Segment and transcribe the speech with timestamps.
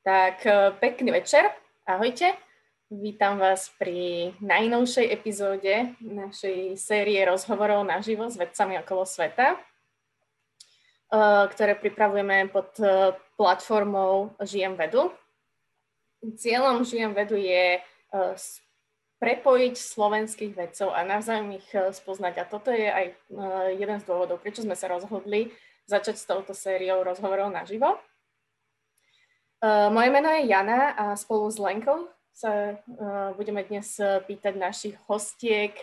[0.00, 1.52] Tak e, pekný večer,
[1.84, 2.32] ahojte.
[2.88, 9.58] Vítam vás pri najnovšej epizóde našej série rozhovorov naživo s vedcami okolo sveta, e,
[11.52, 15.12] ktoré pripravujeme pod e, platformou Žijem vedu.
[16.24, 17.84] Cieľom Žijem vedu je
[19.20, 22.40] prepojiť slovenských vedcov a navzájom ich spoznať.
[22.40, 23.06] A toto je aj
[23.76, 25.52] jeden z dôvodov, prečo sme sa rozhodli
[25.84, 28.00] začať s touto sériou rozhovorov naživo.
[29.60, 34.96] Uh, moje meno je Jana a spolu s Lenkou sa uh, budeme dnes pýtať našich
[35.04, 35.76] hostiek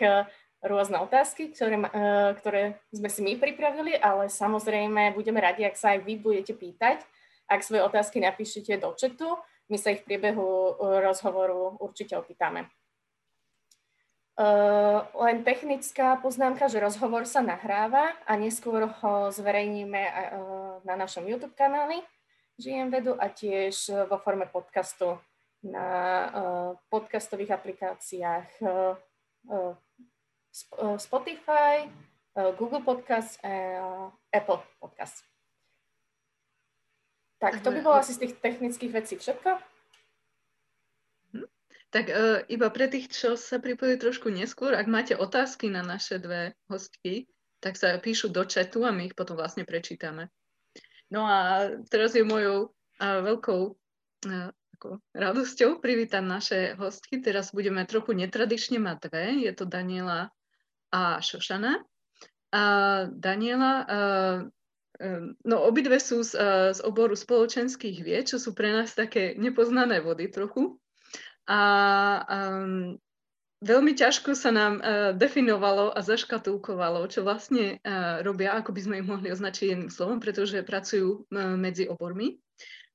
[0.58, 5.94] rôzne otázky, ktoré, uh, ktoré sme si my pripravili, ale samozrejme budeme radi, ak sa
[5.94, 7.06] aj vy budete pýtať.
[7.46, 9.38] Ak svoje otázky napíšete do četu,
[9.70, 12.66] my sa ich v priebehu rozhovoru určite opýtame.
[14.34, 20.14] Uh, len technická poznámka, že rozhovor sa nahráva a neskôr ho zverejníme uh,
[20.82, 22.02] na našom YouTube kanáli
[22.58, 25.18] žijem vedu a tiež e, vo forme podcastu
[25.58, 25.86] na
[26.30, 29.74] uh, podcastových aplikáciách uh,
[31.02, 31.90] Spotify,
[32.54, 35.26] Google Podcast a Apple Podcast.
[37.42, 39.50] Tak to by bolo asi z tých technických vecí všetko.
[41.34, 41.46] Mhm.
[41.90, 46.22] Tak uh, iba pre tých, čo sa pripojili trošku neskôr, ak máte otázky na naše
[46.22, 47.26] dve hostky,
[47.58, 50.30] tak sa píšu do chatu a my ich potom vlastne prečítame.
[51.08, 53.60] No a teraz je mojou veľkou
[54.78, 57.18] ako, radosťou privítať naše hostky.
[57.18, 59.24] Teraz budeme trochu netradične mať dve.
[59.42, 60.30] Je to Daniela
[60.94, 61.82] a Šošana.
[62.54, 62.62] A
[63.10, 63.86] Daniela, a,
[65.44, 66.32] no obidve sú z,
[66.72, 70.78] z oboru spoločenských vied, čo sú pre nás také nepoznané vody trochu.
[71.48, 71.60] A
[72.28, 73.00] um,
[73.62, 78.94] veľmi ťažko sa nám uh, definovalo a zaškatulkovalo, čo vlastne uh, robia, ako by sme
[79.02, 82.38] ich mohli označiť jedným slovom, pretože pracujú uh, medzi obormi.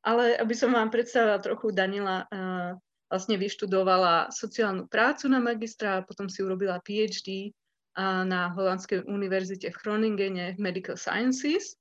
[0.03, 2.75] Ale aby som vám predstavila trochu, Daniela uh,
[3.07, 7.51] vlastne vyštudovala sociálnu prácu na magistra, potom si urobila PhD
[7.95, 11.75] uh, na Holandskej univerzite v Groningene v Medical Sciences.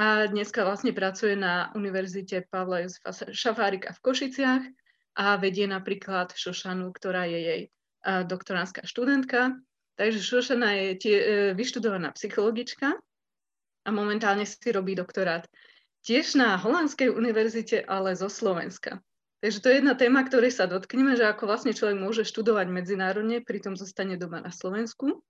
[0.00, 4.64] A dneska vlastne pracuje na univerzite Pavla Jozefa Šafárika v Košiciach
[5.20, 7.62] a vedie napríklad Šošanu, ktorá je jej
[8.04, 9.60] doktorantská študentka.
[10.00, 12.96] Takže Šošana je tie, e, vyštudovaná psychologička
[13.84, 15.44] a momentálne si robí doktorát
[16.00, 19.04] tiež na Holandskej univerzite, ale zo Slovenska.
[19.40, 23.44] Takže to je jedna téma, ktorej sa dotkneme, že ako vlastne človek môže študovať medzinárodne,
[23.44, 25.20] pritom zostane doma na Slovensku.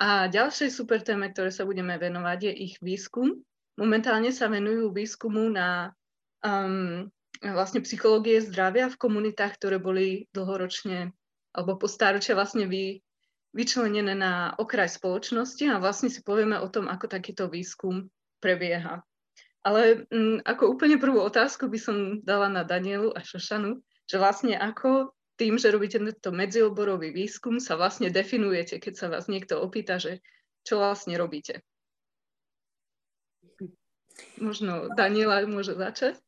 [0.00, 3.36] A ďalšej super téme, ktoré sa budeme venovať, je ich výskum.
[3.76, 5.92] Momentálne sa venujú výskumu na
[6.40, 7.08] um,
[7.44, 11.12] vlastne psychológie zdravia v komunitách, ktoré boli dlhoročne
[11.54, 13.02] alebo po stáročia vlastne vy,
[13.50, 18.06] vyčlenené na okraj spoločnosti a vlastne si povieme o tom, ako takýto výskum
[18.38, 19.02] prebieha.
[19.60, 24.16] Ale m, mm, ako úplne prvú otázku by som dala na Danielu a Šošanu, že
[24.16, 29.60] vlastne ako tým, že robíte tento medzioborový výskum, sa vlastne definujete, keď sa vás niekto
[29.60, 30.20] opýta, že
[30.64, 31.64] čo vlastne robíte.
[34.36, 36.20] Možno Daniela môže začať?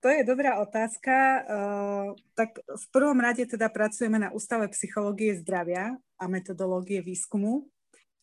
[0.00, 1.12] To je dobrá otázka.
[1.44, 7.68] Uh, tak v prvom rade teda pracujeme na Ústave psychológie zdravia a metodológie výskumu.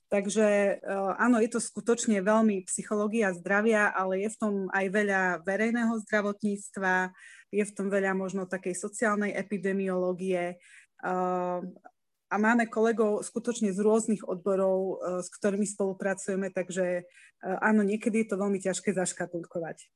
[0.10, 5.22] Takže uh, áno, je to skutočne veľmi psychológia zdravia, ale je v tom aj veľa
[5.46, 7.14] verejného zdravotníctva,
[7.54, 10.58] je v tom veľa možno takej sociálnej epidemiológie
[11.06, 11.62] uh,
[12.28, 17.08] a máme kolegov skutočne z rôznych odborov, s ktorými spolupracujeme, takže
[17.40, 19.88] áno, niekedy je to veľmi ťažké zaškatulkovať.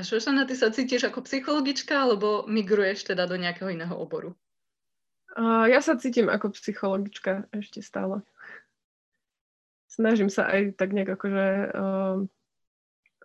[0.00, 4.32] A Šošana, ty sa cítiš ako psychologička, alebo migruješ teda do nejakého iného oboru?
[5.36, 8.24] Uh, ja sa cítim ako psychologička ešte stále.
[9.92, 11.46] Snažím sa aj tak nejak akože
[11.76, 12.16] uh,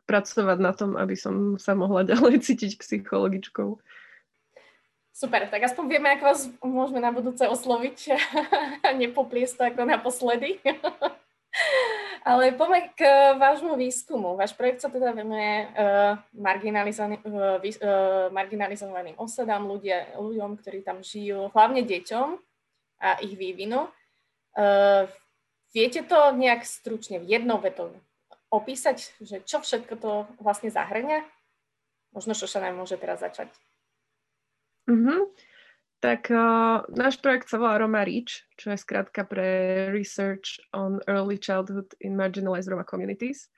[0.04, 3.80] pracovať na tom, aby som sa mohla ďalej cítiť psychologičkou.
[5.16, 8.20] Super, tak aspoň vieme, ako vás môžeme na budúce osloviť
[8.84, 10.60] a nepopliesť to ako naposledy.
[12.26, 13.06] Ale poďme k
[13.38, 14.34] vášmu výskumu.
[14.34, 21.86] Váš projekt sa teda venuje uh, uh, marginalizovaným osadám, ľudia, ľuďom, ktorí tam žijú, hlavne
[21.86, 22.28] deťom
[23.06, 23.86] a ich vývinu.
[25.76, 27.92] Viete to nejak stručne, v jednou vetou
[28.48, 31.28] opísať, že čo všetko to vlastne zahrňa?
[32.16, 33.52] Možno Šošana môže teraz začať.
[34.88, 35.28] Uh-huh.
[36.06, 41.42] Tak uh, náš projekt sa volá Roma Reach, čo je skrátka pre Research on Early
[41.42, 43.50] Childhood in Marginalized Roma Communities.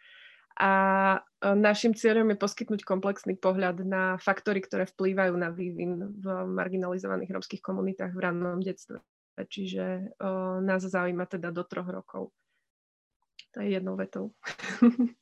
[0.55, 0.71] A
[1.19, 7.35] uh, našim cieľom je poskytnúť komplexný pohľad na faktory, ktoré vplývajú na vývin v marginalizovaných
[7.35, 9.03] romských komunitách v rannom detstve.
[9.35, 12.31] Čiže uh, nás zaujíma teda do troch rokov.
[13.51, 14.31] To je jednou vetou.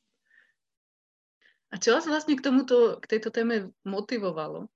[1.74, 4.69] A čo vás vlastne k tomuto, k tejto téme motivovalo?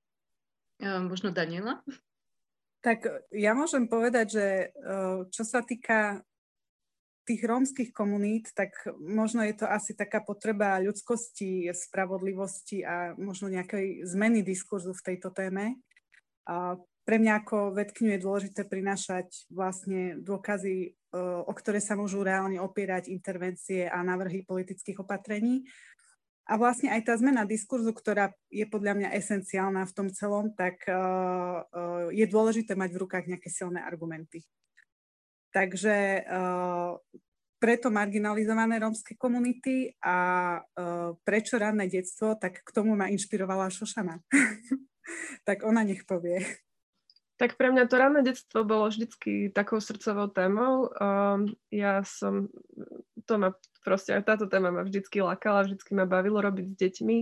[0.82, 1.86] Možno Daniela?
[2.80, 4.46] Tak ja môžem povedať, že
[5.36, 6.24] čo sa týka
[7.28, 14.02] tých rómskych komunít, tak možno je to asi taká potreba ľudskosti, spravodlivosti a možno nejakej
[14.08, 15.78] zmeny diskurzu v tejto téme.
[16.50, 16.74] A
[17.06, 20.98] pre mňa ako vedkňu je dôležité prinášať vlastne dôkazy,
[21.46, 25.66] o ktoré sa môžu reálne opierať intervencie a návrhy politických opatrení.
[26.50, 30.82] A vlastne aj tá zmena diskurzu, ktorá je podľa mňa esenciálna v tom celom, tak
[30.90, 34.42] uh, uh, je dôležité mať v rukách nejaké silné argumenty.
[35.54, 36.98] Takže uh,
[37.60, 40.16] preto marginalizované rómske komunity a
[41.28, 44.24] prečo ranné detstvo, tak k tomu ma inšpirovala Šošana.
[45.48, 46.40] tak ona nech povie.
[47.40, 50.92] Tak pre mňa to ranné detstvo bolo vždycky takou srdcovou témou.
[51.00, 52.52] Um, ja som,
[53.24, 57.18] to ma proste táto téma ma vždycky lakala, vždycky ma bavilo robiť s deťmi.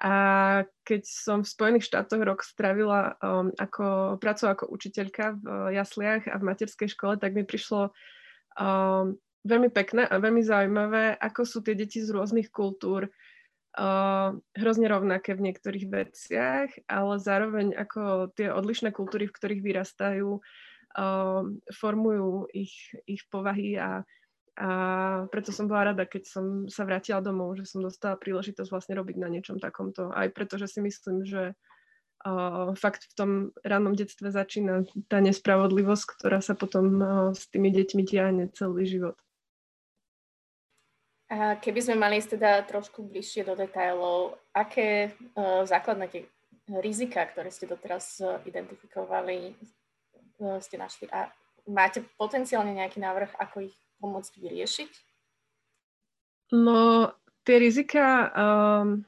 [0.00, 0.14] A
[0.84, 6.36] keď som v Spojených štátoch rok stravila um, ako, pracou ako učiteľka v jasliach a
[6.36, 7.96] v materskej škole, tak mi prišlo
[8.60, 9.16] um,
[9.48, 13.08] veľmi pekné a veľmi zaujímavé, ako sú tie deti z rôznych kultúr
[14.58, 21.42] hrozne rovnaké v niektorých veciach, ale zároveň ako tie odlišné kultúry, v ktorých vyrastajú, uh,
[21.70, 24.02] formujú ich, ich povahy a
[24.60, 24.68] a
[25.32, 29.16] preto som bola rada, keď som sa vrátila domov, že som dostala príležitosť vlastne robiť
[29.16, 30.12] na niečom takomto.
[30.12, 31.56] Aj preto, že si myslím, že
[32.28, 33.30] uh, fakt v tom
[33.64, 39.16] rannom detstve začína tá nespravodlivosť, ktorá sa potom uh, s tými deťmi tiahne celý život.
[41.30, 46.22] A keby sme mali ísť teda trošku bližšie do detailov, aké uh, základné tie
[46.82, 49.54] rizika, ktoré ste doteraz uh, identifikovali,
[50.42, 51.30] uh, ste našli a
[51.70, 54.90] máte potenciálne nejaký návrh, ako ich pomôcť vyriešiť?
[56.50, 57.14] No,
[57.46, 59.06] tie rizika um,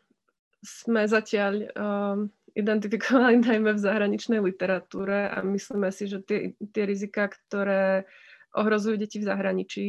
[0.62, 7.26] sme zatiaľ um, identifikovali najmä v zahraničnej literatúre a myslíme si, že tie, tie rizika,
[7.26, 8.06] ktoré
[8.52, 9.86] ohrozujú deti v zahraničí,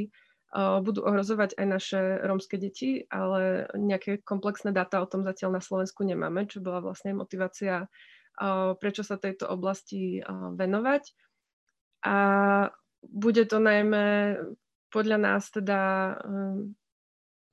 [0.53, 6.05] budú ohrozovať aj naše rómske deti, ale nejaké komplexné dáta o tom zatiaľ na Slovensku
[6.05, 7.89] nemáme, čo bola vlastne motivácia,
[8.77, 11.03] prečo sa tejto oblasti venovať.
[12.05, 12.15] A
[13.01, 14.37] bude to najmä
[14.93, 16.77] podľa nás teda um,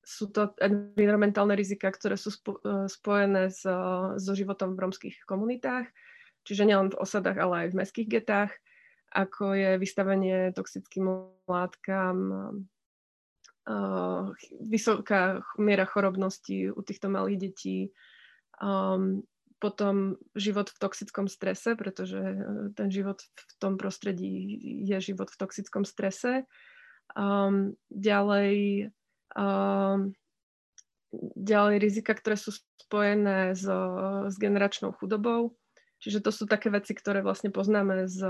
[0.05, 5.89] sú to environmentálne rizika, ktoré sú spo, spojené so, so životom v romských komunitách,
[6.45, 8.53] čiže nielen v osadách, ale aj v mestských getách,
[9.09, 12.17] ako je vystavenie toxickým látkam,
[13.67, 14.31] uh,
[14.63, 17.77] vysoká miera chorobnosti u týchto malých detí,
[18.61, 19.21] um,
[19.61, 22.17] potom život v toxickom strese, pretože
[22.73, 24.57] ten život v tom prostredí
[24.89, 26.49] je život v toxickom strese
[27.11, 28.87] Um, ďalej,
[29.35, 30.15] um,
[31.35, 33.67] ďalej rizika, ktoré sú spojené s,
[34.31, 35.55] s generačnou chudobou.
[36.01, 38.25] Čiže to sú také veci, ktoré vlastne poznáme z,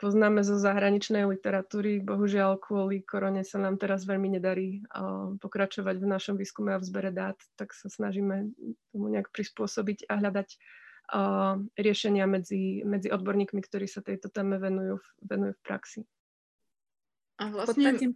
[0.00, 2.00] poznáme zo zahraničnej literatúry.
[2.00, 4.80] Bohužiaľ, kvôli korone sa nám teraz veľmi nedarí
[5.38, 8.50] pokračovať v našom výskume a v zbere dát, tak sa snažíme
[8.90, 10.48] tomu nejak prispôsobiť a hľadať
[11.76, 16.00] riešenia medzi, medzi odborníkmi, ktorí sa tejto téme venujú, venujú v praxi.
[17.36, 17.92] A vlastne...
[17.92, 18.06] Podstate,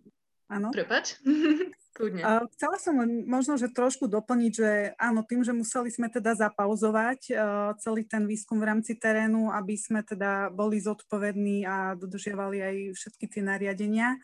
[0.49, 0.69] áno.
[0.73, 1.21] Prepač.
[1.95, 7.21] Uh, chcela som možno, že trošku doplniť, že áno, tým, že museli sme teda zapauzovať
[7.31, 7.39] uh,
[7.79, 13.25] celý ten výskum v rámci terénu, aby sme teda boli zodpovední a dodržiavali aj všetky
[13.31, 14.19] tie nariadenia,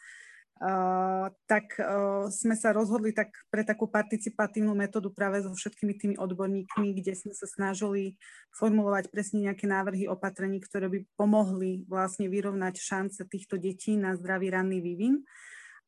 [0.61, 6.17] Uh, tak uh, sme sa rozhodli tak pre takú participatívnu metódu práve so všetkými tými
[6.21, 8.21] odborníkmi, kde sme sa snažili
[8.61, 14.53] formulovať presne nejaké návrhy opatrení, ktoré by pomohli vlastne vyrovnať šance týchto detí na zdravý
[14.53, 15.25] ranný vývin.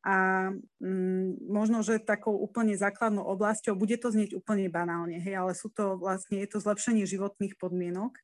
[0.03, 0.51] A
[0.83, 5.71] um, možno, že takou úplne základnou oblasťou, bude to znieť úplne banálne, hej, ale sú
[5.71, 8.19] to vlastne, je to zlepšenie životných podmienok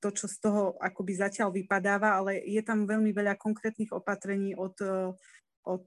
[0.00, 4.76] to, čo z toho akoby zatiaľ vypadáva, ale je tam veľmi veľa konkrétnych opatrení od,
[5.64, 5.86] od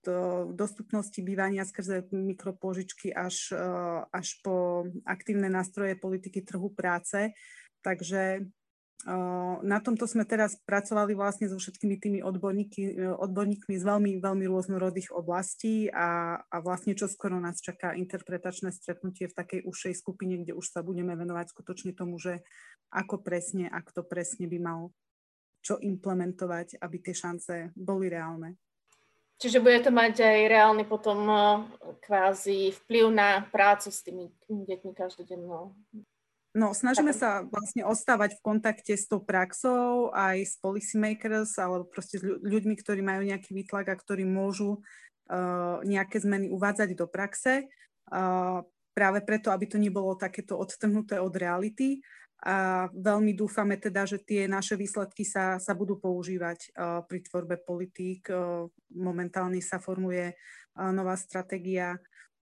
[0.58, 3.54] dostupnosti bývania skrze mikropôžičky až,
[4.10, 7.30] až po aktívne nástroje politiky trhu práce.
[7.86, 8.50] Takže
[9.62, 15.13] na tomto sme teraz pracovali vlastne so všetkými tými odborníky, odborníkmi z veľmi, veľmi rôznorodých
[15.13, 20.58] oblastí a, a vlastne čo skoro nás čaká interpretačné stretnutie v takej užšej skupine, kde
[20.58, 22.42] už sa budeme venovať skutočne tomu, že
[22.89, 24.89] ako presne a kto presne by mal
[25.62, 28.58] čo implementovať, aby tie šance boli reálne.
[29.38, 31.22] Čiže bude to mať aj reálny potom
[32.01, 35.77] kvázi vplyv na prácu s tými deťmi každodennou.
[36.56, 42.18] No, snažíme sa vlastne ostávať v kontakte s tou praxou, aj s policymakers, alebo proste
[42.18, 47.68] s ľuďmi, ktorí majú nejaký výtlak a ktorí môžu uh, nejaké zmeny uvádzať do praxe.
[48.08, 48.63] Uh,
[48.96, 52.01] práve preto, aby to nebolo takéto odtrhnuté od reality.
[52.42, 57.62] A veľmi dúfame teda, že tie naše výsledky sa, sa budú používať uh, pri tvorbe
[57.62, 58.30] politík.
[58.30, 61.98] Uh, momentálne sa formuje uh, nová stratégia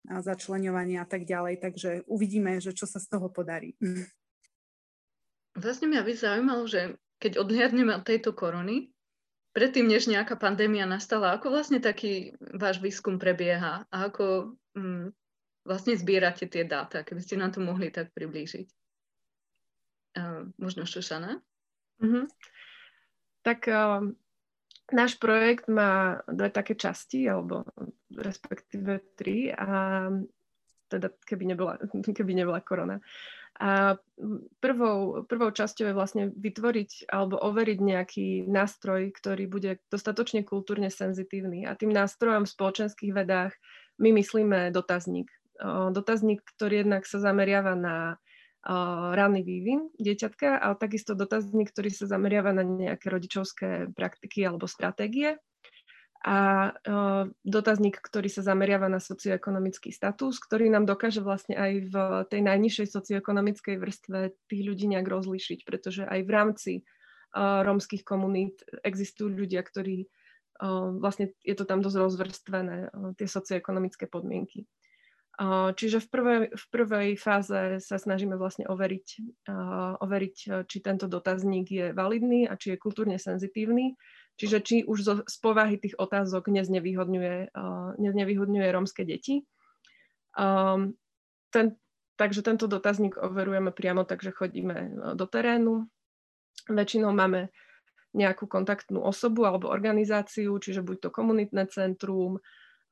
[0.08, 3.76] začleňovania a tak ďalej, takže uvidíme, že čo sa z toho podarí.
[5.56, 8.92] Vlastne mňa by zaujímalo, že keď odhliadneme od tejto korony,
[9.54, 15.14] predtým, než nejaká pandémia nastala, ako vlastne taký váš výskum prebieha a ako mm,
[15.64, 18.68] vlastne zbierate tie dáta, keby ste nám to mohli tak priblížiť.
[20.14, 21.42] Uh, možno Šošana?
[22.02, 22.26] Mm-hmm.
[23.46, 24.10] Tak uh,
[24.92, 27.64] náš projekt má dve také časti, alebo
[28.12, 30.10] respektíve tri, a
[30.92, 31.80] teda keby nebola,
[32.18, 33.00] keby nebola korona.
[33.62, 34.02] A
[34.58, 41.70] prvou, prvou časťou je vlastne vytvoriť alebo overiť nejaký nástroj, ktorý bude dostatočne kultúrne senzitívny.
[41.70, 43.54] A tým nástrojom v spoločenských vedách
[44.02, 45.30] my myslíme dotazník.
[45.94, 48.18] Dotazník, ktorý jednak sa zameriava na
[48.64, 55.36] ranný vývin dieťatka, ale takisto dotazník, ktorý sa zameriava na nejaké rodičovské praktiky alebo stratégie
[56.24, 56.72] a
[57.44, 61.96] dotazník, ktorý sa zameriava na socioekonomický status, ktorý nám dokáže vlastne aj v
[62.32, 66.72] tej najnižšej socioekonomickej vrstve tých ľudí nejak rozlišiť, pretože aj v rámci
[67.36, 70.08] rómskych komunít existujú ľudia, ktorí
[71.04, 72.78] vlastne je to tam dosť rozvrstvené,
[73.20, 74.64] tie socioekonomické podmienky.
[75.74, 79.08] Čiže v prvej, v prvej fáze sa snažíme vlastne overiť,
[79.98, 80.38] overiť,
[80.70, 83.98] či tento dotazník je validný a či je kultúrne senzitívny.
[84.38, 87.54] Čiže či už zo, z povahy tých otázok neznevýhodňuje,
[87.98, 89.42] neznevýhodňuje rómske deti.
[91.54, 91.66] Ten,
[92.18, 95.90] takže tento dotazník overujeme priamo, takže chodíme do terénu.
[96.70, 97.50] Väčšinou máme
[98.14, 102.38] nejakú kontaktnú osobu alebo organizáciu, čiže buď to komunitné centrum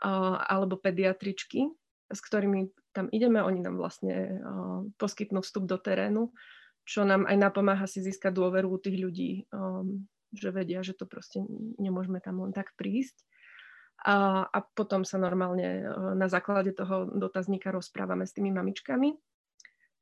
[0.01, 1.69] alebo pediatričky,
[2.11, 6.35] s ktorými tam ideme, oni nám vlastne uh, poskytnú vstup do terénu,
[6.83, 10.03] čo nám aj napomáha si získať dôveru u tých ľudí, um,
[10.35, 11.43] že vedia, že to proste
[11.79, 13.23] nemôžeme tam len tak prísť.
[14.01, 19.13] A, a potom sa normálne uh, na základe toho dotazníka rozprávame s tými mamičkami.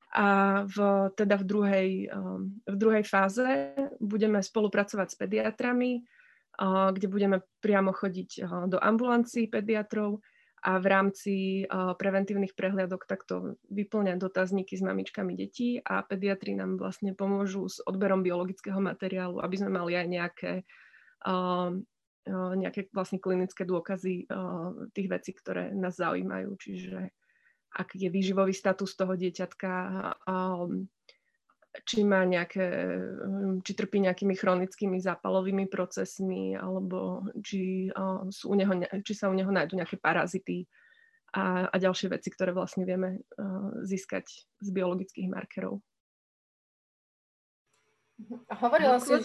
[0.10, 0.28] A
[0.66, 0.78] v,
[1.14, 7.94] teda v druhej, um, v druhej fáze budeme spolupracovať s pediatrami, uh, kde budeme priamo
[7.94, 10.24] chodiť do ambulancií pediatrov,
[10.60, 16.76] a v rámci uh, preventívnych prehliadok takto vyplňať dotazníky s mamičkami detí a pediatri nám
[16.76, 20.52] vlastne pomôžu s odberom biologického materiálu, aby sme mali aj nejaké,
[21.28, 24.28] uh, uh, nejaké vlastne klinické dôkazy
[24.92, 26.52] tých vecí, ktoré nás zaujímajú.
[26.60, 26.98] Čiže
[27.70, 29.72] aký je výživový status toho dieťatka,
[31.86, 32.66] či má nejaké,
[33.20, 37.92] hm, či trpí nejakými chronickými zápalovými procesmi, alebo či,
[38.34, 40.66] sú u neho, či sa u neho nájdú nejaké parazity
[41.34, 43.22] a, a ďalšie veci, ktoré vlastne vieme
[43.86, 44.26] získať
[44.62, 45.82] z biologických markerov.
[48.50, 49.16] Hovorila no, si...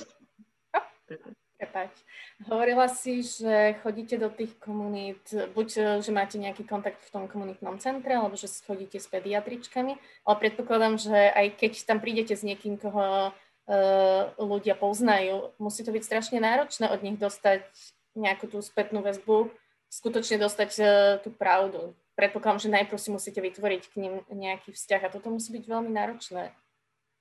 [1.64, 1.97] Prepač.
[2.44, 7.25] Hovorila si, že chodíte do tých komunít, buď e, že máte nejaký kontakt v tom
[7.25, 9.97] komunitnom centre, alebo že chodíte s pediatričkami,
[10.28, 15.94] ale predpokladám, že aj keď tam prídete s niekým, koho uh, ľudia poznajú, musí to
[15.94, 17.64] byť strašne náročné od nich dostať
[18.12, 19.49] nejakú tú spätnú väzbu,
[19.88, 20.88] skutočne dostať uh,
[21.25, 21.97] tú pravdu.
[22.12, 25.88] Predpokladám, že najprv si musíte vytvoriť k ním nejaký vzťah a toto musí byť veľmi
[25.88, 26.52] náročné.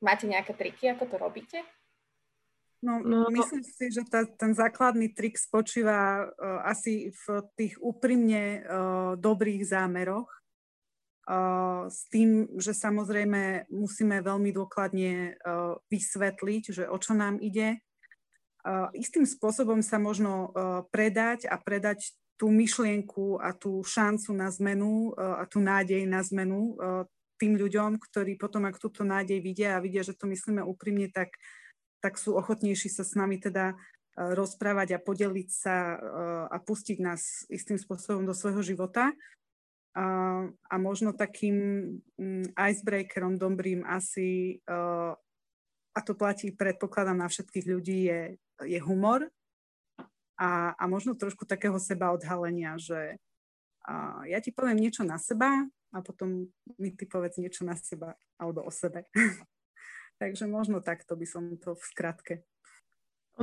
[0.03, 1.63] Máte nejaké triky, ako to robíte?
[2.83, 7.25] No, no, myslím si, že tá, ten základný trik spočíva uh, asi v
[7.55, 8.61] tých úprimne uh,
[9.15, 17.15] dobrých zámeroch, uh, s tým, že samozrejme musíme veľmi dôkladne uh, vysvetliť, že o čo
[17.15, 17.79] nám ide.
[18.67, 24.51] Uh, istým spôsobom sa možno uh, predať a predať tú myšlienku a tú šancu na
[24.51, 27.07] zmenu uh, a tú nádej na zmenu uh,
[27.39, 31.31] tým ľuďom, ktorí potom, ak túto nádej vidia a vidia, že to myslíme úprimne, tak
[31.31, 31.62] uh,
[32.03, 33.75] tak sú ochotnejší sa s nami teda e,
[34.35, 35.97] rozprávať a podeliť sa e,
[36.51, 39.15] a pustiť nás istým spôsobom do svojho života.
[39.95, 40.05] A,
[40.51, 41.55] a možno takým
[42.19, 44.75] mm, icebreakerom dobrým asi, e,
[45.95, 48.21] a to platí, predpokladám, na všetkých ľudí, je,
[48.67, 49.31] je humor
[50.35, 53.15] a, a možno trošku takého seba odhalenia, že
[53.83, 55.51] a ja ti poviem niečo na seba
[55.91, 56.47] a potom
[56.79, 59.07] mi ty povedz niečo na seba alebo o sebe.
[60.23, 62.33] Takže možno takto by som to v skratke.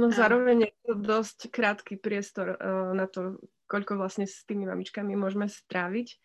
[0.00, 3.36] Ono zároveň je to dosť krátky priestor uh, na to,
[3.68, 6.16] koľko vlastne s tými mamičkami môžeme stráviť.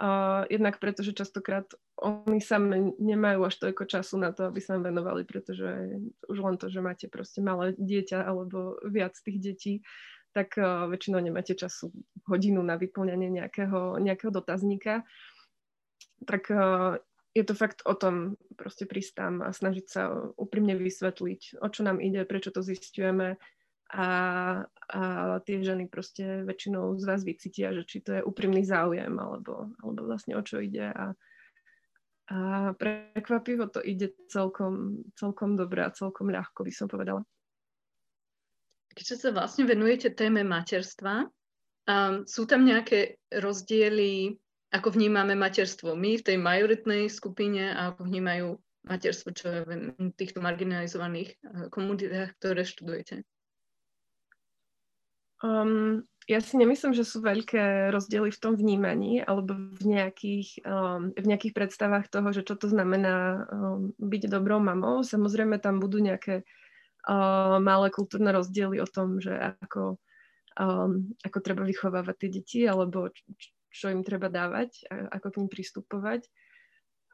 [0.00, 1.68] Uh, jednak preto, že častokrát
[2.00, 2.56] oni sa
[2.96, 6.00] nemajú až toľko času na to, aby sa venovali, pretože
[6.32, 9.74] už len to, že máte proste malé dieťa alebo viac tých detí,
[10.32, 11.92] tak uh, väčšinou nemáte času
[12.24, 15.04] hodinu na vyplňanie nejakého, nejakého dotazníka.
[16.24, 16.96] tak uh,
[17.34, 21.82] je to fakt o tom proste prísť tam a snažiť sa úprimne vysvetliť, o čo
[21.82, 23.34] nám ide, prečo to zistujeme
[23.90, 24.08] a,
[24.70, 25.00] a
[25.42, 30.00] tie ženy proste väčšinou z vás vycítia, že či to je úprimný záujem alebo, alebo
[30.06, 31.12] vlastne o čo ide a,
[32.30, 32.36] a
[32.78, 37.26] prekvapivo to ide celkom, celkom dobre a celkom ľahko by som povedala.
[38.94, 41.26] Keďže sa vlastne venujete téme materstva,
[41.90, 44.38] um, sú tam nejaké rozdiely
[44.74, 49.70] ako vnímame materstvo my v tej majoritnej skupine a ako vnímajú materstvo, čo je v
[50.18, 53.22] týchto marginalizovaných eh, komunitách, ktoré študujete?
[55.44, 61.12] Um, ja si nemyslím, že sú veľké rozdiely v tom vnímaní alebo v nejakých, um,
[61.12, 65.04] v nejakých predstavách toho, že čo to znamená um, byť dobrou mamou.
[65.04, 70.00] Samozrejme tam budú nejaké uh, malé kultúrne rozdiely o tom, že ako,
[70.56, 73.12] um, ako treba vychovávať tie deti alebo
[73.74, 76.30] čo im treba dávať, ako k ním pristupovať.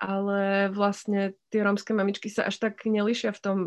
[0.00, 3.59] Ale vlastne tie rómske mamičky sa až tak nelišia v tom,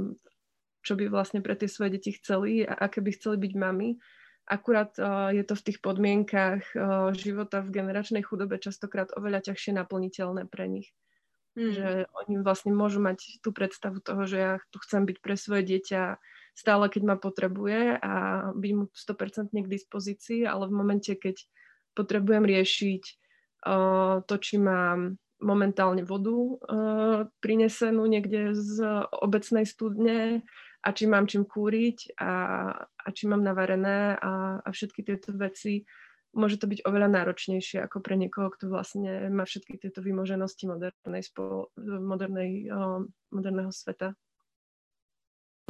[0.85, 3.89] čo by vlastne pre tie svoje deti chceli a aké by chceli byť mami.
[4.43, 9.79] Akurát uh, je to v tých podmienkach uh, života v generačnej chudobe častokrát oveľa ťažšie
[9.79, 10.91] naplniteľné pre nich.
[11.55, 11.71] Mm.
[11.71, 15.63] Že oni vlastne môžu mať tú predstavu toho, že ja tu chcem byť pre svoje
[15.69, 16.17] dieťa
[16.57, 18.13] stále, keď ma potrebuje a
[18.51, 21.39] byť mu 100% k dispozícii, ale v momente, keď
[21.93, 23.03] potrebujem riešiť
[23.69, 28.81] uh, to, či mám momentálne vodu uh, prinesenú niekde z
[29.11, 30.41] obecnej studne
[30.83, 32.33] a či mám čím kúriť a,
[32.75, 35.87] a či mám navarené a, a všetky tieto veci.
[36.33, 41.23] Môže to byť oveľa náročnejšie ako pre niekoho, kto vlastne má všetky tieto vymoženosti modernej,
[41.23, 42.99] spolo, modernej, uh,
[43.31, 44.17] moderného sveta.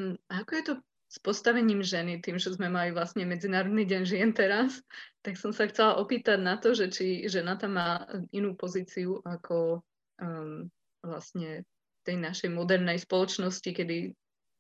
[0.02, 0.74] Hm, a ako je to
[1.14, 4.82] s postavením ženy, tým, že sme mali vlastne Medzinárodný deň žien teraz,
[5.22, 8.02] tak som sa chcela opýtať na to, že či žena tam má
[8.34, 9.86] inú pozíciu ako
[10.18, 10.66] um,
[11.06, 11.70] vlastne
[12.02, 14.10] tej našej modernej spoločnosti, kedy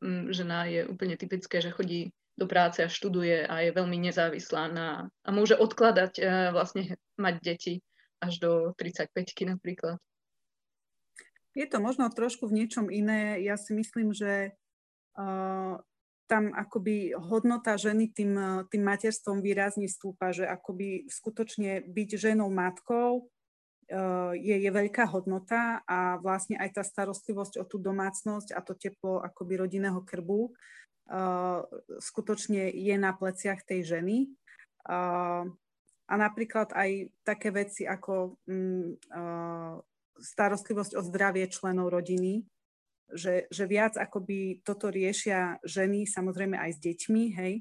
[0.05, 4.69] um, žena je úplne typické, že chodí do práce a študuje a je veľmi nezávislá
[4.69, 7.73] na, a môže odkladať uh, vlastne mať deti
[8.21, 9.09] až do 35
[9.57, 9.97] napríklad.
[11.57, 13.41] Je to možno trošku v niečom iné.
[13.41, 14.53] Ja si myslím, že
[15.17, 15.81] uh,
[16.27, 18.33] tam akoby hodnota ženy tým,
[18.71, 23.27] tým materstvom výrazne stúpa, že akoby skutočne byť ženou matkou
[23.91, 28.73] eh, je, je veľká hodnota a vlastne aj tá starostlivosť o tú domácnosť a to
[28.73, 30.51] teplo akoby rodinného krbu
[31.09, 31.63] uh,
[31.99, 34.31] skutočne je na pleciach tej ženy.
[36.03, 39.79] A napríklad aj také veci ako uh,
[40.19, 42.43] starostlivosť o zdravie členov rodiny,
[43.11, 47.53] že, že viac akoby toto riešia ženy, samozrejme aj s deťmi, hej,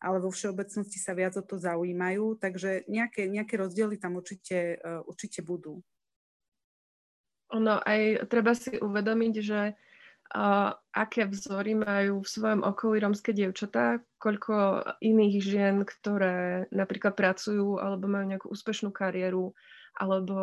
[0.00, 5.00] ale vo všeobecnosti sa viac o to zaujímajú, takže nejaké, nejaké rozdiely tam určite, uh,
[5.08, 5.80] určite budú.
[7.54, 14.02] Ono aj treba si uvedomiť, že uh, aké vzory majú v svojom okolí romské dievčatá,
[14.18, 19.54] koľko iných žien, ktoré napríklad pracujú alebo majú nejakú úspešnú kariéru,
[19.96, 20.36] alebo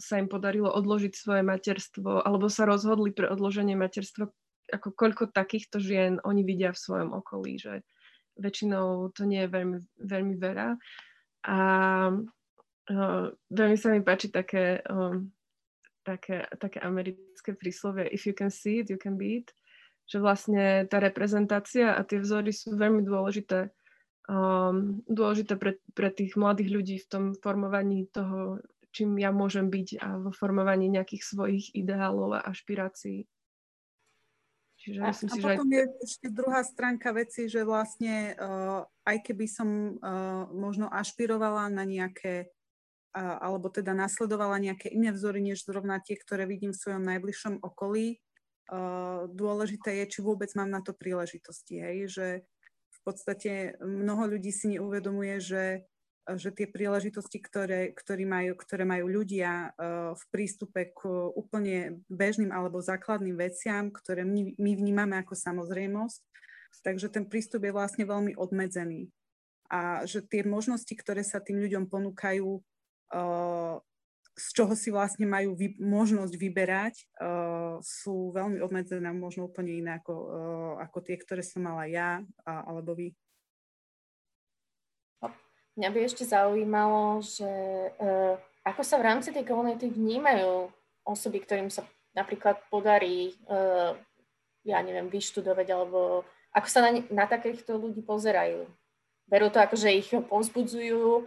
[0.00, 4.32] sa im podarilo odložiť svoje materstvo, alebo sa rozhodli pre odloženie materstva,
[4.72, 7.84] ako koľko takýchto žien oni vidia v svojom okolí, že
[8.40, 10.68] väčšinou to nie je veľmi, veľmi veľa.
[11.44, 11.58] A
[12.16, 15.28] uh, veľmi sa mi páči také, um,
[16.00, 19.52] také, také americké príslovie if you can see it, you can be it,
[20.08, 23.68] že vlastne tá reprezentácia a tie vzory sú veľmi dôležité
[24.28, 28.60] um, dôležité pre, pre tých mladých ľudí v tom formovaní toho
[28.94, 33.26] čím ja môžem byť a vo formovaní nejakých svojich ideálov a ašpirácií.
[34.78, 35.74] Čiže a, myslím si, a potom že...
[35.74, 41.82] je ešte druhá stránka veci, že vlastne uh, aj keby som uh, možno ašpirovala na
[41.88, 42.52] nejaké
[43.16, 47.54] uh, alebo teda nasledovala nejaké iné vzory, než zrovna tie, ktoré vidím v svojom najbližšom
[47.64, 48.20] okolí,
[48.70, 51.80] uh, dôležité je, či vôbec mám na to príležitosti.
[51.80, 51.96] Hej?
[52.12, 52.26] Že
[52.92, 55.88] v podstate mnoho ľudí si neuvedomuje, že
[56.24, 61.04] že tie príležitosti, ktoré, ktoré, majú, ktoré majú ľudia uh, v prístupe k
[61.36, 66.20] úplne bežným alebo základným veciam, ktoré my, my vnímame ako samozrejmosť,
[66.80, 69.12] takže ten prístup je vlastne veľmi obmedzený.
[69.68, 73.76] A že tie možnosti, ktoré sa tým ľuďom ponúkajú, uh,
[74.34, 80.00] z čoho si vlastne majú vy, možnosť vyberať, uh, sú veľmi obmedzené, možno úplne iné
[80.00, 80.14] ako,
[80.80, 83.12] ako tie, ktoré som mala ja alebo vy.
[85.74, 87.50] Mňa by ešte zaujímalo, že
[87.98, 90.70] uh, ako sa v rámci tej komunity vnímajú
[91.02, 91.82] osoby, ktorým sa
[92.14, 93.98] napríklad podarí, uh,
[94.62, 96.22] ja neviem, vyštudovať, alebo
[96.54, 98.70] ako sa na, na takýchto ľudí pozerajú.
[99.26, 101.26] Berú to ako, že ich povzbudzujú,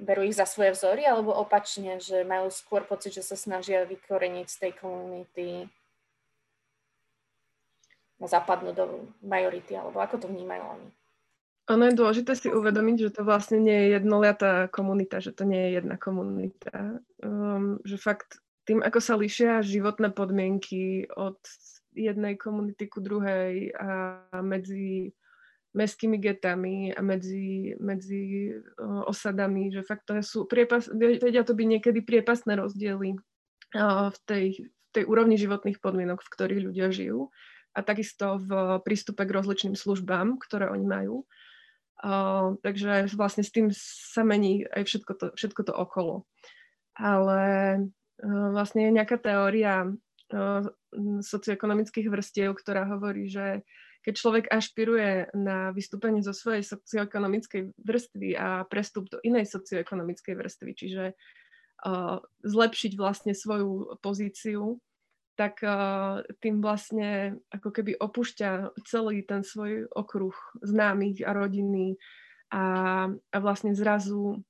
[0.00, 4.46] berú ich za svoje vzory, alebo opačne, že majú skôr pocit, že sa snažia vykoreniť
[4.48, 5.46] z tej komunity
[8.20, 10.88] zapadnúť do majority, alebo ako to vnímajú oni?
[11.68, 15.70] Ono je dôležité si uvedomiť, že to vlastne nie je jednoliatá komunita, že to nie
[15.70, 16.98] je jedna komunita.
[17.20, 21.38] Um, že fakt tým, ako sa lišia životné podmienky od
[21.94, 25.14] jednej komunity ku druhej a medzi
[25.70, 31.66] mestskými getami a medzi, medzi uh, osadami, že fakt to sú priepas, vedia to byť
[31.66, 33.14] niekedy priepasné rozdiely
[33.78, 37.30] uh, v, tej, v tej úrovni životných podmienok, v ktorých ľudia žijú
[37.70, 41.22] a takisto v prístupe k rozličným službám, ktoré oni majú.
[42.00, 46.24] Uh, takže vlastne s tým sa mení aj všetko to, všetko to okolo.
[46.96, 47.42] Ale
[48.24, 50.62] uh, vlastne je nejaká teória uh,
[51.20, 53.68] socioekonomických vrstiev, ktorá hovorí, že
[54.00, 60.70] keď človek ašpiruje na vystúpenie zo svojej socioekonomickej vrstvy a prestup do inej socioekonomickej vrstvy,
[60.72, 64.80] čiže uh, zlepšiť vlastne svoju pozíciu,
[65.40, 71.96] tak uh, tým vlastne ako keby opúšťa celý ten svoj okruh známych a rodiny
[72.52, 72.64] a,
[73.08, 74.44] a vlastne zrazu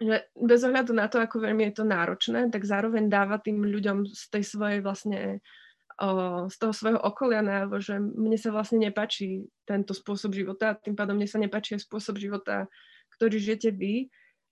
[0.00, 4.08] že bez ohľadu na to, ako veľmi je to náročné, tak zároveň dáva tým ľuďom
[4.08, 5.44] z tej svojej vlastne
[6.48, 11.12] z toho svojho okolia najavo, že mne sa vlastne nepačí tento spôsob života, tým pádom
[11.12, 12.72] mne sa nepačí spôsob života,
[13.12, 14.08] ktorý žijete vy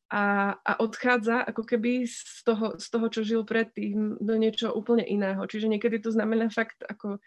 [0.08, 5.04] a, a odchádza ako keby z toho, z toho, čo žil predtým, do niečo úplne
[5.04, 5.44] iného.
[5.44, 7.20] Čiže niekedy to znamená fakt ako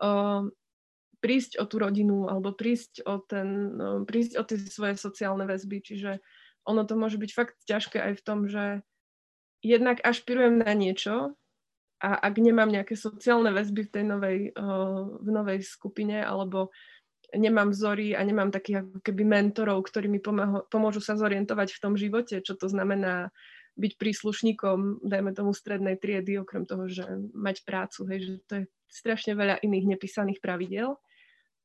[0.00, 0.48] uh,
[1.20, 5.84] prísť o tú rodinu alebo prísť o, ten, uh, prísť o tie svoje sociálne väzby.
[5.84, 6.24] Čiže
[6.64, 8.80] ono to môže byť fakt ťažké aj v tom, že
[9.60, 11.36] jednak ašpirujem na niečo
[12.02, 14.38] a ak nemám nejaké sociálne väzby v tej novej,
[15.22, 16.74] v novej skupine alebo
[17.32, 21.82] nemám vzory a nemám takých ako keby mentorov, ktorí mi pomáho, pomôžu sa zorientovať v
[21.82, 23.32] tom živote, čo to znamená
[23.72, 28.64] byť príslušníkom, dajme tomu strednej triedy, okrem toho, že mať prácu, hej, že to je
[28.92, 31.00] strašne veľa iných nepísaných pravidel,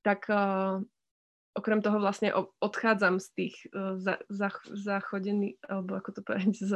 [0.07, 0.79] tak uh,
[1.51, 2.31] okrem toho vlastne
[2.63, 5.03] odchádzam z tých uh, za, za,
[5.67, 6.71] alebo ako to povedať, z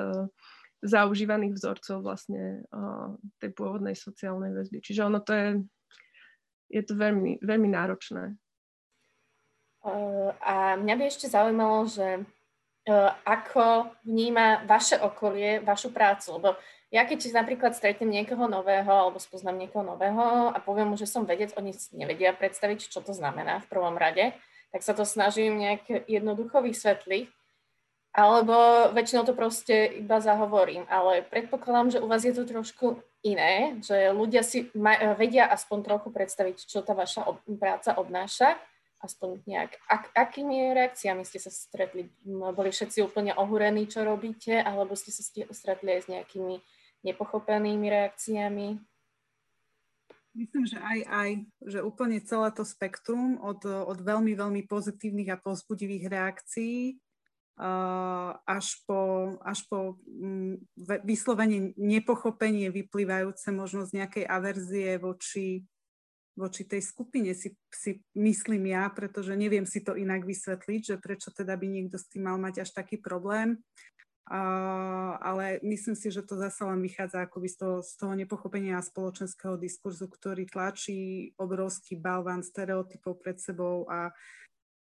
[0.82, 4.84] zaužívaných vzorcov vlastne uh, tej pôvodnej sociálnej väzby.
[4.84, 5.50] Čiže ono to je,
[6.74, 8.36] je to veľmi, veľmi náročné.
[10.42, 12.22] A mňa by ešte zaujímalo, že e,
[13.26, 16.50] ako vníma vaše okolie vašu prácu, lebo
[16.94, 21.26] ja keď napríklad stretnem niekoho nového alebo spoznám niekoho nového a poviem mu, že som
[21.26, 24.38] vedec, oni si nevedia predstaviť, čo to znamená v prvom rade,
[24.70, 27.32] tak sa to snažím nejak jednoducho vysvetliť,
[28.12, 33.80] alebo väčšinou to proste iba zahovorím, ale predpokladám, že u vás je to trošku iné,
[33.80, 34.68] že ľudia si
[35.16, 38.60] vedia aspoň trochu predstaviť, čo tá vaša ob- práca obnáša
[39.02, 42.10] aspoň nejak, ak, akými reakciami ste sa stretli?
[42.26, 46.56] Boli všetci úplne ohúrení, čo robíte, alebo ste sa stretli aj s nejakými
[47.02, 48.68] nepochopenými reakciami?
[50.32, 51.30] Myslím, že aj, aj,
[51.68, 56.96] že úplne celé to spektrum od, od veľmi, veľmi pozitívnych a pozbudivých reakcií
[57.60, 60.00] uh, až po, až po
[61.04, 65.68] vyslovene nepochopenie vyplývajúce možno z nejakej averzie voči
[66.36, 71.30] voči tej skupine si, si myslím ja, pretože neviem si to inak vysvetliť, že prečo
[71.32, 73.60] teda by niekto s tým mal mať až taký problém.
[74.32, 78.80] Uh, ale myslím si, že to zase len vychádza akoby z toho, z toho nepochopenia
[78.80, 84.08] spoločenského diskurzu, ktorý tlačí obrovský balván stereotypov pred sebou a,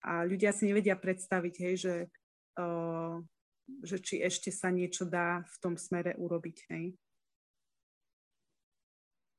[0.01, 1.97] a ľudia si nevedia predstaviť, hej, že,
[2.57, 3.21] uh,
[3.85, 6.57] že či ešte sa niečo dá v tom smere urobiť.
[6.73, 6.97] Hej.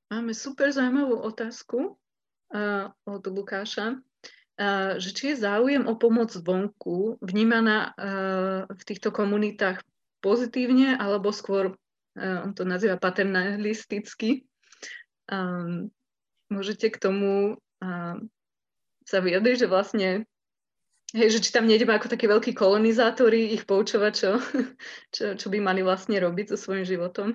[0.08, 7.20] Máme super zaujímavú otázku uh, od Lukáša, uh, že či je záujem o pomoc vonku
[7.20, 9.84] vnímaná uh, v týchto komunitách
[10.24, 14.48] pozitívne alebo skôr, uh, on to nazýva paternalisticky.
[15.28, 15.92] Um,
[16.48, 18.16] môžete k tomu uh,
[19.04, 20.10] sa vyjadriť, že vlastne
[21.16, 24.32] Hej, že či tam nejdeme ako takí veľkí kolonizátori ich poučovať, čo,
[25.16, 27.32] čo, čo by mali vlastne robiť so svojím životom?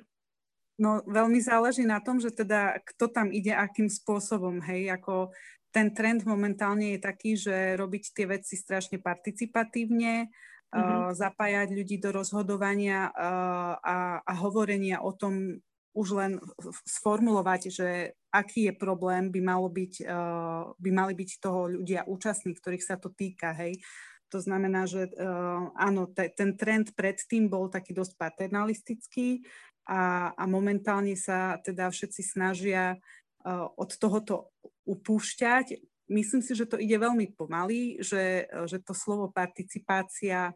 [0.80, 5.28] No veľmi záleží na tom, že teda kto tam ide akým spôsobom, hej, ako
[5.72, 10.76] ten trend momentálne je taký, že robiť tie veci strašne participatívne, mm-hmm.
[10.76, 15.60] uh, zapájať ľudí do rozhodovania uh, a, a hovorenia o tom
[15.92, 16.40] už len
[16.88, 17.88] sformulovať, že
[18.32, 22.96] aký je problém, by, malo byť, uh, by mali byť toho ľudia účastní, ktorých sa
[22.96, 23.76] to týka, hej.
[24.32, 29.44] To znamená, že uh, áno, te, ten trend predtým bol taký dosť paternalistický,
[29.88, 34.54] a, a momentálne sa teda všetci snažia uh, od tohoto
[34.86, 35.78] upúšťať.
[36.10, 40.52] Myslím si, že to ide veľmi pomaly, že, že to slovo participácia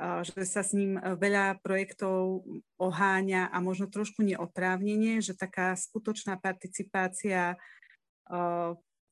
[0.00, 2.48] že sa s ním veľa projektov
[2.80, 7.60] oháňa a možno trošku neoprávnenie, že taká skutočná participácia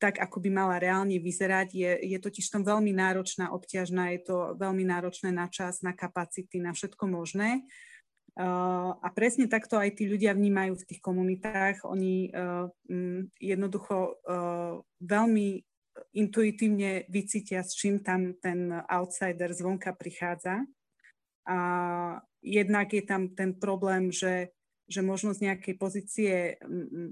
[0.01, 4.37] tak, ako by mala reálne vyzerať, je, je totiž tom veľmi náročná, obťažná, je to
[4.57, 7.69] veľmi náročné na čas, na kapacity, na všetko možné.
[8.41, 11.85] A presne takto aj tí ľudia vnímajú v tých komunitách.
[11.85, 12.33] Oni
[13.37, 14.25] jednoducho
[15.05, 15.49] veľmi
[16.17, 20.65] intuitívne vycítia, s čím tam ten outsider zvonka prichádza.
[21.45, 21.59] A
[22.41, 24.55] jednak je tam ten problém, že,
[24.89, 26.57] že možno nejakej pozície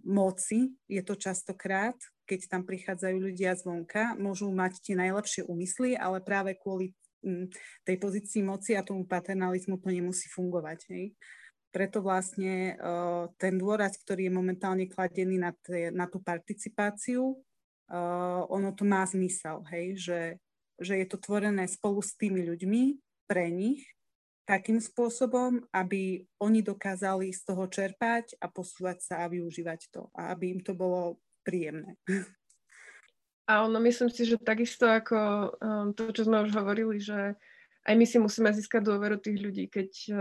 [0.07, 6.25] moci, je to častokrát, keď tam prichádzajú ľudia zvonka, môžu mať tie najlepšie úmysly, ale
[6.25, 6.97] práve kvôli
[7.83, 10.78] tej pozícii moci a tomu paternalizmu to nemusí fungovať.
[10.94, 11.04] Hej.
[11.68, 18.42] Preto vlastne uh, ten dôraz, ktorý je momentálne kladený na, te, na tú participáciu, uh,
[18.48, 20.20] ono to má zmysel, hej, že,
[20.81, 22.96] že je to tvorené spolu s tými ľuďmi,
[23.28, 23.85] pre nich,
[24.48, 30.09] takým spôsobom, aby oni dokázali z toho čerpať a posúvať sa a využívať to.
[30.16, 32.00] A aby im to bolo príjemné.
[33.49, 35.19] A ono, myslím si, že takisto ako
[35.57, 37.33] um, to, čo sme už hovorili, že
[37.89, 40.19] aj my si musíme získať dôveru tých ľudí, keď uh,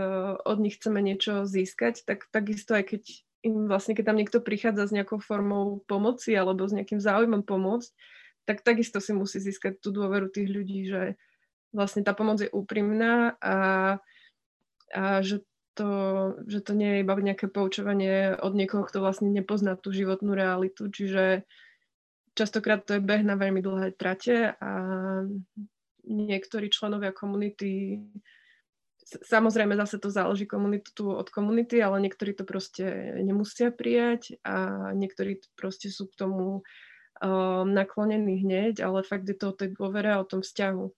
[0.48, 3.02] od nich chceme niečo získať, tak takisto aj keď
[3.44, 7.90] im vlastne, keď tam niekto prichádza s nejakou formou pomoci alebo s nejakým záujmom pomôcť,
[8.48, 11.20] tak takisto si musí získať tú dôveru tých ľudí, že
[11.70, 13.56] vlastne tá pomoc je úprimná a,
[14.96, 15.44] a že,
[15.76, 15.90] to,
[16.48, 20.88] že to nie je iba nejaké poučovanie od niekoho, kto vlastne nepozná tú životnú realitu,
[20.88, 21.44] čiže
[22.38, 24.70] častokrát to je beh na veľmi dlhé trate a
[26.06, 27.98] niektorí členovia komunity
[29.08, 32.84] Samozrejme, zase to záleží komunitu od komunity, ale niektorí to proste
[33.24, 39.48] nemusia prijať a niektorí proste sú k tomu um, naklonení hneď, ale fakt je to
[39.48, 40.92] o tej dôvere a o tom vzťahu.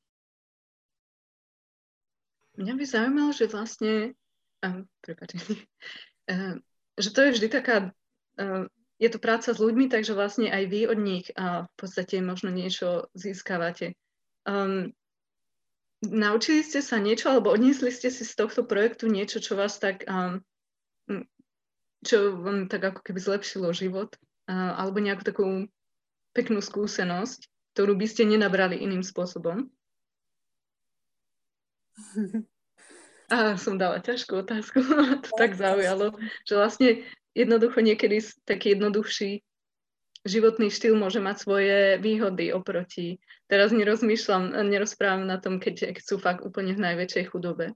[2.59, 4.18] Mňa by zaujímalo, že vlastne,
[4.66, 4.83] uh,
[6.35, 6.55] uh,
[6.98, 7.94] že to je vždy taká,
[8.42, 8.66] uh,
[9.00, 12.52] je to práca s ľuďmi, takže vlastne aj vy od nich uh, v podstate možno
[12.52, 13.96] niečo získavate.
[14.44, 14.92] Um,
[16.00, 20.08] Naučili ste sa niečo, alebo odniesli ste si z tohto projektu niečo, čo vás tak,
[20.08, 20.40] um,
[22.00, 24.16] čo vám tak ako keby zlepšilo život?
[24.48, 25.68] Uh, alebo nejakú takú
[26.32, 27.44] peknú skúsenosť,
[27.76, 29.68] ktorú by ste nenabrali iným spôsobom?
[33.30, 34.80] A som dala ťažkú otázku,
[35.22, 36.16] to tak zaujalo,
[36.48, 37.04] že vlastne
[37.35, 39.43] jednoducho niekedy taký jednoduchší
[40.25, 43.23] životný štýl môže mať svoje výhody oproti.
[43.49, 47.73] Teraz nerozmýšľam, nerozprávam na tom, keď, keď sú fakt úplne v najväčšej chudobe.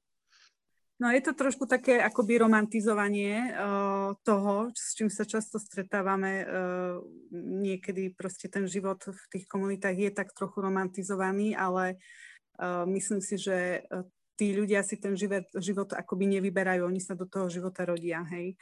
[0.95, 6.47] No je to trošku také akoby romantizovanie uh, toho, s čím sa často stretávame.
[6.47, 7.03] Uh,
[7.35, 11.99] niekedy proste ten život v tých komunitách je tak trochu romantizovaný, ale
[12.62, 13.83] uh, myslím si, že
[14.38, 18.55] tí ľudia si ten život, život akoby nevyberajú, oni sa do toho života rodia, hej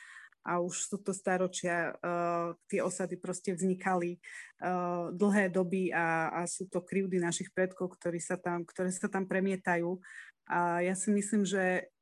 [0.42, 6.40] a už sú to staročia, uh, tie osady proste vznikali uh, dlhé doby a, a
[6.50, 10.02] sú to krivdy našich predkov, ktorí sa tam, ktoré sa tam premietajú.
[10.50, 11.94] A ja si myslím, že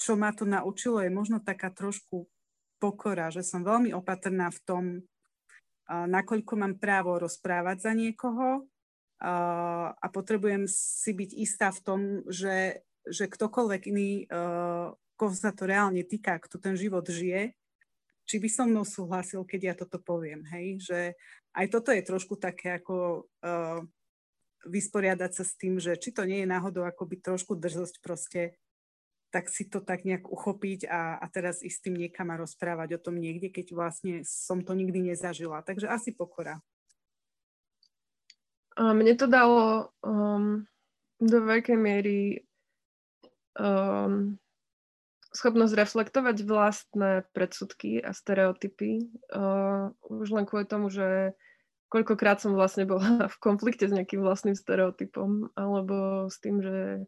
[0.00, 2.26] čo ma to naučilo, je možno taká trošku
[2.80, 8.66] pokora, že som veľmi opatrná v tom, uh, nakoľko mám právo rozprávať za niekoho
[9.22, 14.26] a potrebujem si byť istá v tom, že, že ktokoľvek iný,
[15.14, 17.54] koho sa to reálne týka, kto ten život žije,
[18.26, 21.00] či by so mnou súhlasil, keď ja toto poviem, hej, že
[21.52, 23.82] aj toto je trošku také ako uh,
[24.66, 28.56] vysporiadať sa s tým, že či to nie je náhodou akoby trošku drzosť proste,
[29.32, 33.00] tak si to tak nejak uchopiť a, a teraz ísť s tým niekam a rozprávať
[33.00, 35.64] o tom niekde, keď vlastne som to nikdy nezažila.
[35.64, 36.60] Takže asi pokora.
[38.76, 40.64] A mne to dalo um,
[41.16, 42.44] do veľkej miery
[43.56, 44.36] um,
[45.32, 49.08] schopnosť reflektovať vlastné predsudky a stereotypy.
[49.32, 51.32] Uh, už len kvôli tomu, že
[51.88, 57.04] koľkokrát som vlastne bola v konflikte s nejakým vlastným stereotypom, alebo s tým, že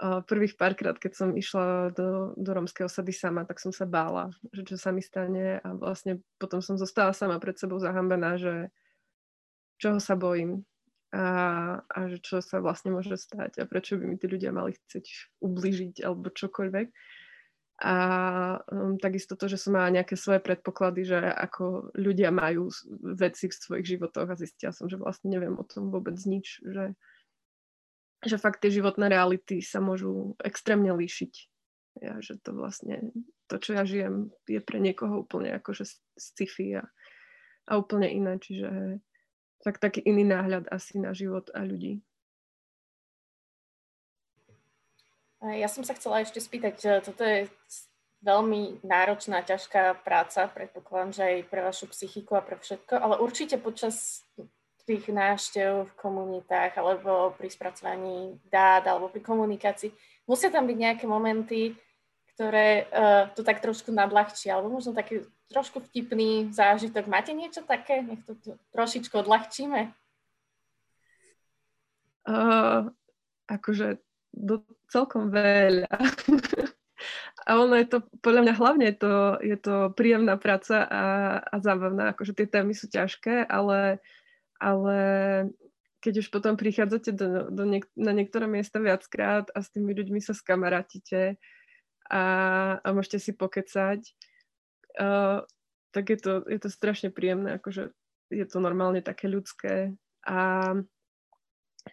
[0.00, 4.28] uh, prvých párkrát, keď som išla do, do romskej osady sama, tak som sa bála,
[4.52, 8.68] že čo sa mi stane a vlastne potom som zostala sama pred sebou zahambená, že
[9.80, 10.64] čoho sa bojím
[11.12, 11.24] a,
[11.80, 15.06] a že čo sa vlastne môže stať a prečo by mi tí ľudia mali chcieť
[15.40, 16.86] ubližiť alebo čokoľvek.
[17.76, 17.94] A
[18.72, 22.72] um, takisto to, že som mala nejaké svoje predpoklady, že ako ľudia majú
[23.12, 26.96] veci v svojich životoch a zistila som, že vlastne neviem o tom vôbec nič, že,
[28.24, 31.32] že fakt tie životné reality sa môžu extrémne líšiť.
[32.00, 33.12] Ja, že to vlastne,
[33.48, 35.84] to, čo ja žijem, je pre niekoho úplne akože
[36.16, 36.84] sci-fi a,
[37.68, 39.00] a úplne iné, čiže
[39.64, 42.00] fakt taký iný náhľad asi na život a ľudí.
[45.54, 47.46] Ja som sa chcela ešte spýtať, toto je
[48.26, 53.54] veľmi náročná, ťažká práca, predpokladám, že aj pre vašu psychiku a pre všetko, ale určite
[53.60, 54.26] počas
[54.86, 59.90] tých návštev v komunitách alebo pri spracovaní dát alebo pri komunikácii
[60.30, 61.74] musia tam byť nejaké momenty,
[62.34, 67.08] ktoré uh, to tak trošku nadľahčí, alebo možno taký trošku vtipný zážitok.
[67.08, 68.02] Máte niečo také?
[68.02, 68.36] Nech to
[68.74, 69.94] trošičku odľahčíme.
[72.26, 72.90] Uh,
[73.46, 74.02] akože
[74.36, 74.60] do,
[74.92, 75.88] celkom veľa.
[77.48, 81.04] a ono je to, podľa mňa hlavne je to, je to príjemná práca a,
[81.40, 82.12] a zábavná.
[82.12, 83.98] Akože tie témy sú ťažké, ale,
[84.60, 84.96] ale
[86.04, 90.20] keď už potom prichádzate do, do niek- na niektoré miesta viackrát a s tými ľuďmi
[90.20, 91.40] sa skamarátite
[92.06, 92.24] a,
[92.78, 94.06] a môžete si pokecať,
[95.02, 95.42] uh,
[95.90, 97.90] tak je to, je to strašne príjemné, akože
[98.30, 99.96] je to normálne také ľudské
[100.26, 100.38] a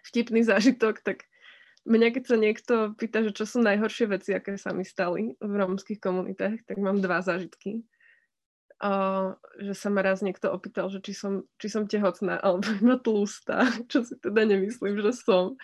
[0.10, 1.26] vtipný zážitok, tak
[1.86, 5.54] mňa keď sa niekto pýta, že čo sú najhoršie veci, aké sa mi stali v
[5.54, 7.84] rómskych komunitách, tak mám dva zážitky
[8.82, 12.98] uh, že sa ma raz niekto opýtal, že či som, či som tehotná alebo iba
[12.98, 15.60] tlustá, čo si teda nemyslím, že som.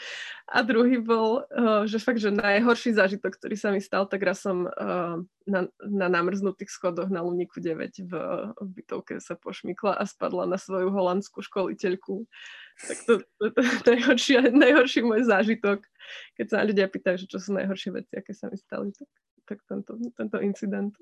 [0.50, 4.44] A druhý bol, uh, že fakt, že najhorší zážitok, ktorý sa mi stal, tak raz
[4.46, 5.18] som uh,
[5.50, 8.14] na, na namrznutých schodoch na Luniku 9 v,
[8.54, 12.30] v bytovke sa pošmykla a spadla na svoju holandskú školiteľku.
[12.80, 15.84] Tak to, to najhorší, najhorší môj zážitok,
[16.38, 19.10] keď sa ľudia pýtajú, že čo sú najhoršie veci, aké sa mi stali, tak,
[19.50, 20.94] tak tento, tento incident.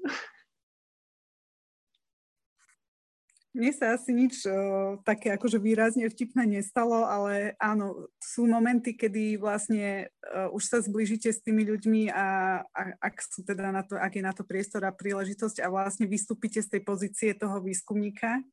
[3.58, 9.42] Mne sa asi nič uh, také akože výrazne vtipné nestalo, ale áno, sú momenty, kedy
[9.42, 13.98] vlastne uh, už sa zbližíte s tými ľuďmi a, a ak, sú teda na to,
[13.98, 18.46] ak je na to priestor a príležitosť a vlastne vystúpite z tej pozície toho výskumníka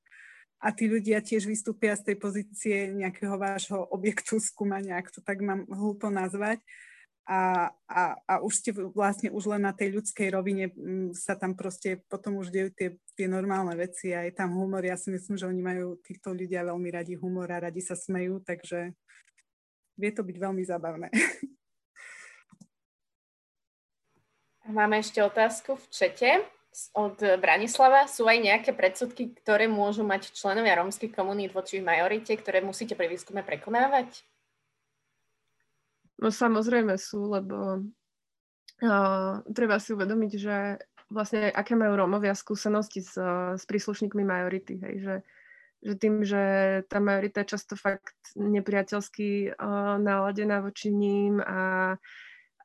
[0.64, 5.44] a tí ľudia tiež vystúpia z tej pozície nejakého vášho objektu skúmania, ak to tak
[5.44, 6.64] mám hlúpo nazvať.
[7.24, 11.56] A, a, a už ste vlastne už len na tej ľudskej rovine mm, sa tam
[11.56, 14.82] proste potom už dejú tie, tie normálne veci a je tam humor.
[14.82, 18.42] Ja si myslím, že oni majú títo ľudia veľmi radi humor a radi sa smejú,
[18.42, 18.90] takže
[19.94, 21.08] vie to byť veľmi zábavné.
[24.64, 26.30] Máme ešte otázku v čete
[26.96, 28.10] od Branislava.
[28.10, 33.12] Sú aj nejaké predsudky, ktoré môžu mať členovia rómskych komunít voči majorite, ktoré musíte pri
[33.12, 34.24] výskume prekonávať?
[36.18, 37.84] No samozrejme sú, lebo
[38.82, 40.80] uh, treba si uvedomiť, že
[41.14, 43.14] vlastne aké majú Rómovia skúsenosti s,
[43.54, 45.16] s príslušníkmi majority, hej, že,
[45.86, 46.42] že tým, že
[46.90, 51.94] tá majorita je často fakt nepriateľsky uh, naladená voči ním a,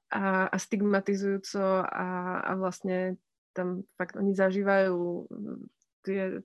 [0.09, 3.21] a, a stigmatizujúco a, a vlastne
[3.53, 5.29] tam fakt oni zažívajú
[6.05, 6.41] tie,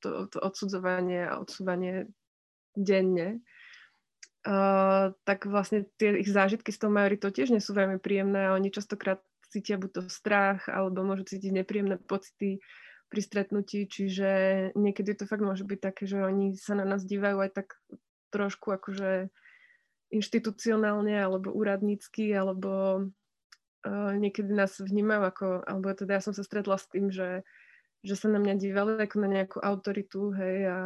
[0.00, 2.08] to, to odsudzovanie a odsúvanie
[2.72, 3.44] denne.
[4.40, 8.56] Uh, tak vlastne tie ich zážitky s tou majoritou tiež nie sú veľmi príjemné a
[8.56, 12.62] oni častokrát cítia buď to strach, alebo môžu cítiť nepríjemné pocity
[13.10, 14.30] pri stretnutí, čiže
[14.78, 17.68] niekedy to fakt môže byť také, že oni sa na nás dívajú aj tak
[18.30, 19.28] trošku akože
[20.14, 22.70] inštitucionálne alebo úradnícky, alebo
[23.82, 27.42] uh, niekedy nás vnímajú ako, alebo teda ja som sa stretla s tým, že,
[28.06, 30.78] že sa na mňa dívali ako na nejakú autoritu, hej, a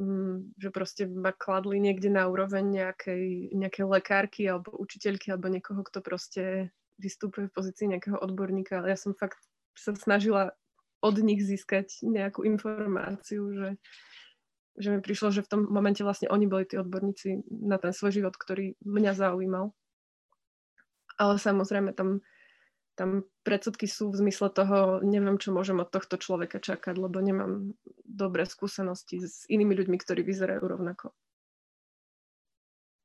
[0.00, 5.84] Mm, že proste ma kladli niekde na úroveň nejakej, nejakej lekárky alebo učiteľky alebo niekoho,
[5.84, 9.42] kto proste vystupuje v pozícii nejakého odborníka, ale ja som fakt
[9.74, 10.54] sa snažila
[11.02, 13.68] od nich získať nejakú informáciu, že,
[14.78, 18.22] že mi prišlo, že v tom momente vlastne oni boli tí odborníci na ten svoj
[18.22, 19.74] život, ktorý mňa zaujímal.
[21.18, 22.22] Ale samozrejme tam
[22.92, 27.72] tam predsudky sú v zmysle toho, neviem, čo môžem od tohto človeka čakať, lebo nemám
[28.04, 31.16] dobré skúsenosti s inými ľuďmi, ktorí vyzerajú rovnako.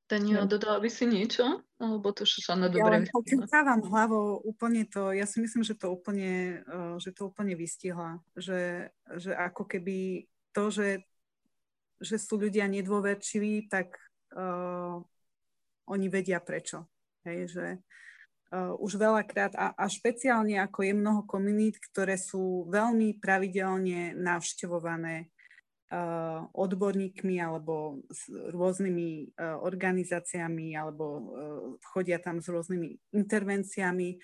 [0.07, 1.59] Daniela, dodala by si niečo?
[1.83, 6.63] Alebo to Šošana dobre Ja len hlavou úplne to, ja si myslím, že to úplne,
[6.63, 8.23] eh, že to úplne vystihla.
[8.39, 8.87] Že,
[9.19, 11.03] že ako keby to, že,
[11.99, 13.93] že sú ľudia nedôverčiví, tak
[14.33, 14.97] uh,
[15.85, 16.89] oni vedia prečo.
[17.21, 17.67] Hej, že,
[18.57, 25.29] uh, už veľakrát a, a špeciálne ako je mnoho komunít, ktoré sú veľmi pravidelne navštevované
[26.51, 31.23] odborníkmi alebo s rôznymi uh, organizáciami alebo uh,
[31.95, 34.19] chodia tam s rôznymi intervenciami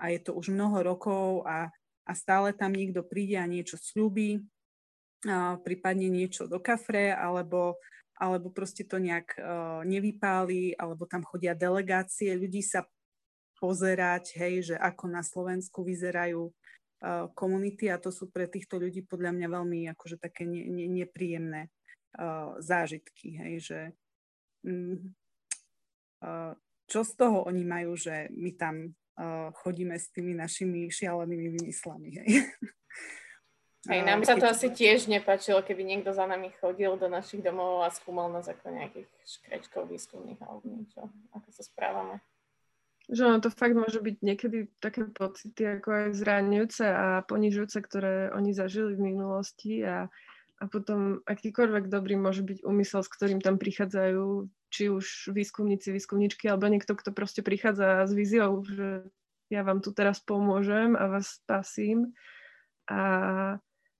[0.00, 1.68] a je to už mnoho rokov a,
[2.08, 7.76] a stále tam niekto príde a niečo slúbi, uh, prípadne niečo do kafre alebo
[8.22, 9.34] alebo proste to nejak
[9.82, 12.86] nevypáli, alebo tam chodia delegácie, ľudí sa
[13.58, 16.54] pozerať, hej, že ako na Slovensku vyzerajú
[17.34, 21.66] komunity a to sú pre týchto ľudí podľa mňa veľmi akože také ne, ne, nepríjemné
[22.18, 23.80] uh, zážitky, hej, že
[24.62, 25.10] um,
[26.22, 26.54] uh,
[26.86, 32.08] čo z toho oni majú, že my tam uh, chodíme s tými našimi šialenými vymyslami.
[32.22, 32.30] Hej.
[33.90, 37.82] Hej, nám sa to asi tiež nepáčilo, keby niekto za nami chodil do našich domov
[37.82, 42.22] a skúmal nás ako nejakých škrečkov výskumných alebo niečo, ako sa správame.
[43.12, 48.32] Že ono to fakt môže byť niekedy také pocity ako aj zraňujúce a ponižujúce, ktoré
[48.32, 50.08] oni zažili v minulosti a,
[50.56, 56.48] a potom akýkoľvek dobrý môže byť úmysel, s ktorým tam prichádzajú či už výskumníci, výskumničky
[56.48, 59.04] alebo niekto, kto proste prichádza s víziou, že
[59.52, 62.16] ja vám tu teraz pomôžem a vás spasím
[62.88, 63.00] a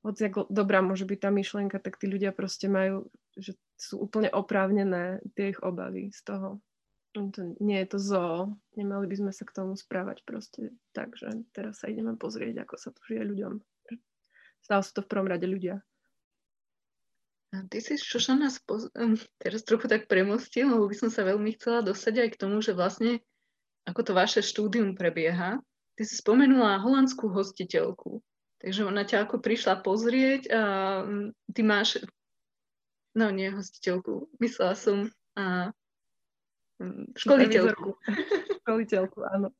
[0.02, 4.32] hoci ako dobrá môže byť tá myšlienka, tak tí ľudia proste majú, že sú úplne
[4.32, 6.48] oprávnené tie ich obavy z toho.
[7.12, 7.28] To,
[7.60, 11.84] nie je to zoo, nemali by sme sa k tomu správať proste tak, že teraz
[11.84, 13.60] sa ideme pozrieť, ako sa tu žije ľuďom.
[14.64, 15.84] Stále sú to v prvom rade ľudia.
[17.52, 18.88] A ty si, Šošana, spoz...
[19.36, 22.72] teraz trochu tak premostil, lebo by som sa veľmi chcela dostať aj k tomu, že
[22.72, 23.20] vlastne
[23.84, 25.60] ako to vaše štúdium prebieha.
[25.92, 28.24] Ty si spomenula holandskú hostiteľku.
[28.64, 30.62] Takže ona ťa ako prišla pozrieť a
[31.04, 32.00] mm, ty máš,
[33.12, 35.74] no nie hostiteľku, myslela som a
[37.16, 37.96] školiteľku.
[38.62, 39.54] školiteľku, áno.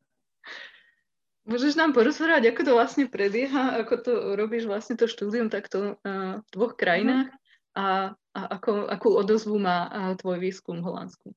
[1.43, 6.39] Môžeš nám porozprávať, ako to vlastne prebieha, ako to robíš vlastne to štúdium takto uh,
[6.39, 7.35] v dvoch krajinách
[7.75, 11.35] a, a ako, akú odozvu má uh, tvoj výskum v Holandsku?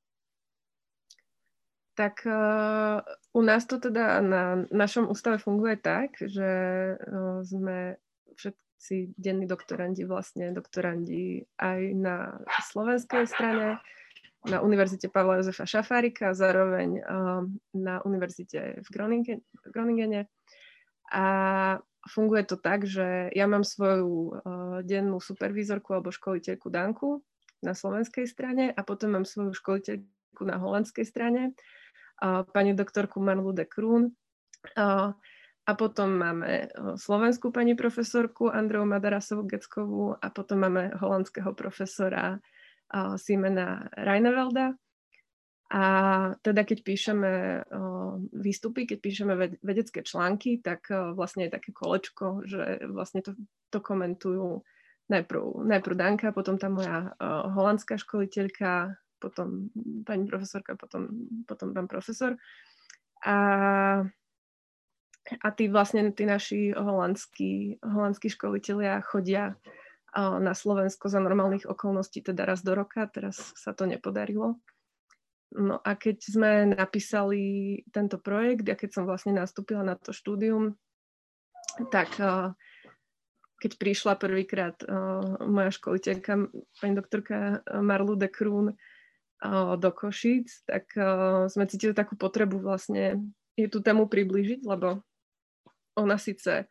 [1.97, 3.01] Tak uh,
[3.33, 6.51] u nás to teda na našom ústave funguje tak, že
[7.01, 7.97] uh, sme
[8.38, 13.81] všetci denní doktorandi, vlastne doktorandi aj na slovenskej strane,
[14.45, 17.43] na Univerzite Pavla Jozefa Šafárika, zároveň uh,
[17.73, 20.21] na Univerzite v, Groningen, v Groningene.
[21.09, 21.25] A
[22.05, 24.31] funguje to tak, že ja mám svoju uh,
[24.85, 27.25] dennú supervízorku alebo školiteľku Danku
[27.65, 31.57] na slovenskej strane a potom mám svoju školiteľku na holandskej strane
[32.53, 34.11] pani doktorku Marlu de Kroon.
[35.65, 42.37] A potom máme slovenskú pani profesorku Andreu Madarasovú Geckovú a potom máme holandského profesora
[43.17, 44.75] Simena Reinevelda.
[45.73, 45.83] A
[46.45, 47.65] teda keď píšeme
[48.31, 49.33] výstupy, keď píšeme
[49.65, 53.33] vedecké články, tak vlastne je také kolečko, že vlastne to,
[53.73, 54.61] to komentujú
[55.09, 57.17] najprv, najprv Danka, potom tá moja
[57.49, 59.73] holandská školiteľka potom
[60.05, 61.09] pani profesorka, potom,
[61.49, 62.38] potom pán profesor.
[63.25, 63.38] A,
[65.41, 69.57] a tí vlastne, tí naši holandskí, holandskí školitelia chodia
[70.16, 74.63] na Slovensko za normálnych okolností, teda raz do roka, teraz sa to nepodarilo.
[75.55, 80.80] No a keď sme napísali tento projekt, ja keď som vlastne nastúpila na to štúdium,
[81.91, 82.16] tak
[83.59, 84.80] keď prišla prvýkrát
[85.43, 86.47] moja školiteľka,
[86.80, 88.76] pani doktorka Marlu de Kroon,
[89.80, 90.91] do Košíc, tak
[91.51, 93.20] sme cítili takú potrebu vlastne
[93.55, 95.03] je tú tému priblížiť, lebo
[95.95, 96.68] ona síce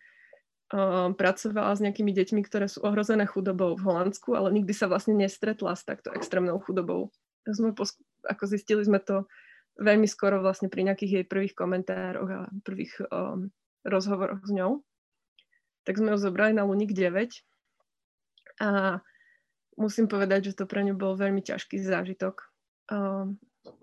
[1.15, 5.77] pracovala s nejakými deťmi, ktoré sú ohrozené chudobou v Holandsku, ale nikdy sa vlastne nestretla
[5.77, 7.13] s takto extrémnou chudobou.
[7.45, 9.29] Sme posk- ako zistili sme to
[9.77, 13.53] veľmi skoro vlastne pri nejakých jej prvých komentároch a prvých um,
[13.85, 14.81] rozhovoroch s ňou.
[15.85, 17.29] Tak sme ho zobrali na Lunik 9
[18.65, 19.03] a
[19.77, 22.41] musím povedať, že to pre ňu bol veľmi ťažký zážitok,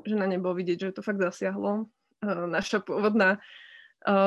[0.07, 1.91] že na ne bolo vidieť, že to fakt zasiahlo.
[2.25, 3.37] Naša pôvodná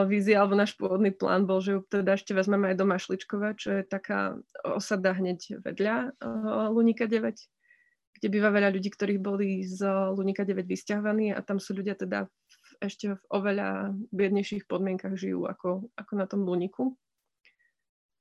[0.07, 3.81] vízia alebo náš pôvodný plán bol, že ju teda ešte vezmeme aj do Mašličkova, čo
[3.81, 6.15] je taká osada hneď vedľa
[6.71, 7.19] Lunika 9,
[8.21, 9.83] kde býva veľa ľudí, ktorí boli z
[10.15, 12.31] Lunika 9 vysťahovaní a tam sú ľudia teda
[12.79, 16.95] ešte v oveľa biednejších podmienkach žijú ako, ako na tom Luniku.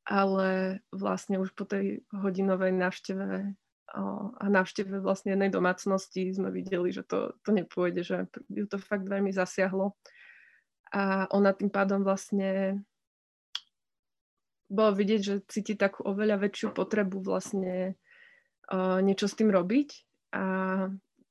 [0.03, 3.55] Ale vlastne už po tej hodinovej návšteve
[3.93, 8.17] a návšteve vlastne jednej domácnosti sme videli, že to, to nepôjde, že
[8.49, 9.93] ju to fakt veľmi zasiahlo.
[10.93, 12.77] A ona tým pádom vlastne
[14.69, 17.97] bolo vidieť, že cíti takú oveľa väčšiu potrebu vlastne
[18.69, 19.89] uh, niečo s tým robiť
[20.33, 20.43] a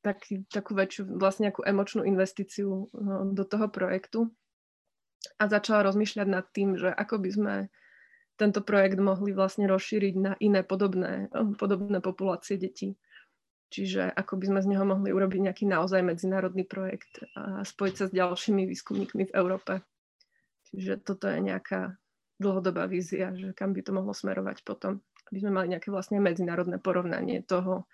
[0.03, 4.31] taký, takú väčšiu vlastne akú emočnú investíciu uh, do toho projektu.
[5.39, 7.55] A začala rozmýšľať nad tým, že ako by sme
[8.35, 11.31] tento projekt mohli vlastne rozšíriť na iné podobné,
[11.63, 12.99] podobné populácie detí.
[13.73, 18.05] Čiže ako by sme z neho mohli urobiť nejaký naozaj medzinárodný projekt a spojiť sa
[18.09, 19.81] s ďalšími výskumníkmi v Európe.
[20.69, 21.97] Čiže toto je nejaká
[22.37, 25.01] dlhodobá vízia, že kam by to mohlo smerovať potom,
[25.33, 27.89] aby sme mali nejaké vlastne medzinárodné porovnanie toho,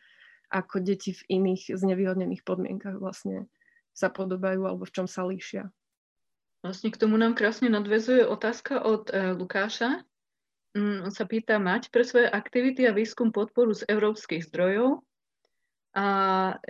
[0.50, 3.46] ako deti v iných znevýhodnených podmienkach vlastne
[3.94, 5.70] sa podobajú alebo v čom sa líšia.
[6.66, 10.02] Vlastne k tomu nám krásne nadvezuje otázka od e, Lukáša,
[10.76, 15.00] Mm, sa pýta, mať pre svoje aktivity a výskum podporu z európskych zdrojov?
[15.98, 16.04] A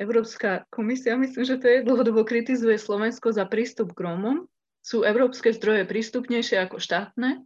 [0.01, 4.49] Európska komisia, myslím, že to je, dlhodobo kritizuje Slovensko za prístup k Rómom.
[4.81, 7.45] Sú európske zdroje prístupnejšie ako štátne?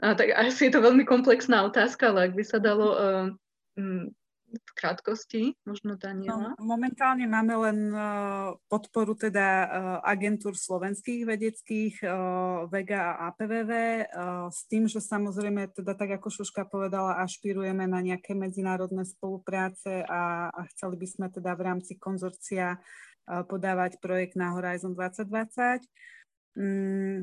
[0.00, 3.28] A tak asi je to veľmi komplexná otázka, ale ak by sa dalo uh,
[4.50, 6.58] v krátkosti, možno Daniela?
[6.58, 9.66] No, momentálne máme len uh, podporu teda uh,
[10.02, 13.72] agentúr slovenských vedeckých, uh, VEGA a APVV,
[14.50, 20.50] s tým, že samozrejme, teda tak ako Šuška povedala, ašpirujeme na nejaké medzinárodné spolupráce a,
[20.50, 22.82] a chceli by sme teda v rámci konzorcia
[23.26, 25.86] podávať projekt na Horizon 2020.
[26.58, 27.22] Mm,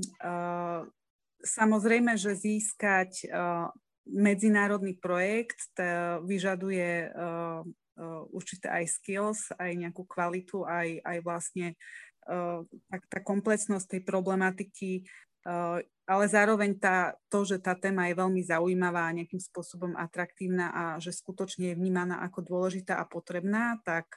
[1.43, 3.27] samozrejme, že získať
[4.11, 5.75] medzinárodný projekt
[6.23, 11.67] vyžaduje uh, uh, určité aj skills, aj nejakú kvalitu, aj, aj vlastne
[12.29, 14.91] uh, tak, tá komplexnosť tej problematiky,
[16.03, 20.83] ale zároveň tá, to, že tá téma je veľmi zaujímavá a nejakým spôsobom atraktívna a
[20.99, 24.11] že skutočne je vnímaná ako dôležitá a potrebná, tak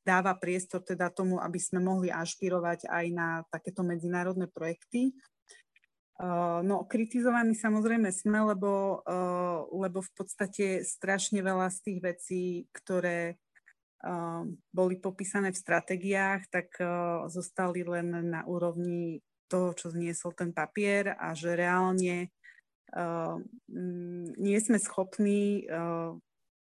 [0.00, 5.12] dáva priestor teda tomu, aby sme mohli ašpirovať aj na takéto medzinárodné projekty.
[6.18, 12.42] Uh, no, kritizovaní samozrejme sme, lebo, uh, lebo v podstate strašne veľa z tých vecí,
[12.74, 13.38] ktoré
[14.02, 14.42] uh,
[14.74, 16.74] boli popísané v stratégiách, tak
[17.30, 22.28] zostali len na úrovni toho, čo zniesol ten papier a že reálne
[24.40, 25.68] nie sme schopní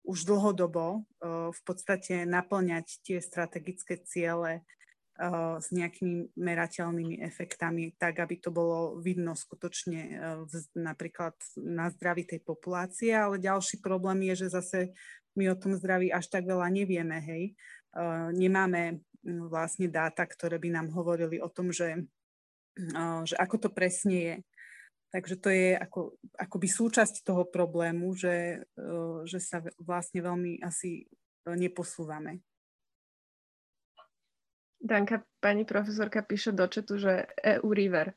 [0.02, 1.06] už dlhodobo
[1.54, 4.76] v podstate naplňať tie strategické ciele Eh,
[5.58, 10.46] s nejakými merateľnými efektami, tak aby to bolo vidno skutočne eh,
[10.78, 13.18] napríklad na zdraví tej populácie.
[13.18, 14.80] Ale ďalší problém je, že zase
[15.34, 17.58] my o tom zdraví až tak veľa nevieme, hej.
[17.98, 22.06] Eh, nemáme hm, vlastne dáta, ktoré by nám hovorili o tom, že,
[23.26, 24.36] že ako to presne je.
[25.08, 28.68] Takže to je ako, akoby súčasť toho problému, že,
[29.24, 31.08] že sa vlastne veľmi asi
[31.48, 32.44] neposúvame.
[34.78, 38.14] Danka, pani profesorka píše do četu, že EU River.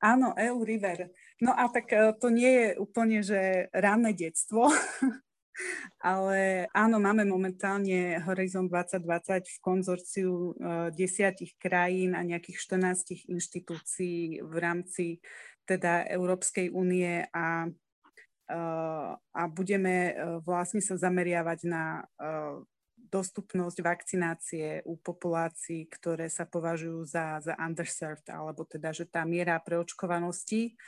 [0.00, 1.12] Áno, EU River.
[1.44, 4.72] No a tak e, to nie je úplne, že ranné detstvo,
[6.00, 10.52] ale áno, máme momentálne Horizon 2020 v konzorciu e,
[10.96, 15.20] desiatich krajín a nejakých 14 inštitúcií v rámci
[15.68, 17.68] teda Európskej únie a,
[18.48, 18.60] e,
[19.36, 22.08] a budeme vlastne sa zameriavať na
[23.10, 29.58] dostupnosť vakcinácie u populácií, ktoré sa považujú za, za underserved, alebo teda, že tá miera
[29.58, 30.78] preočkovanosti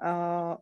[0.00, 0.56] uh,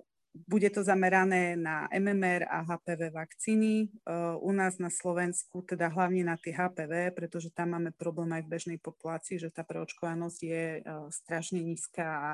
[0.45, 3.89] bude to zamerané na MMR a HPV vakcíny.
[4.05, 8.45] Uh, u nás na Slovensku teda hlavne na tie HPV, pretože tam máme problém aj
[8.45, 12.31] v bežnej populácii, že tá preočkovanosť je uh, strašne nízka a,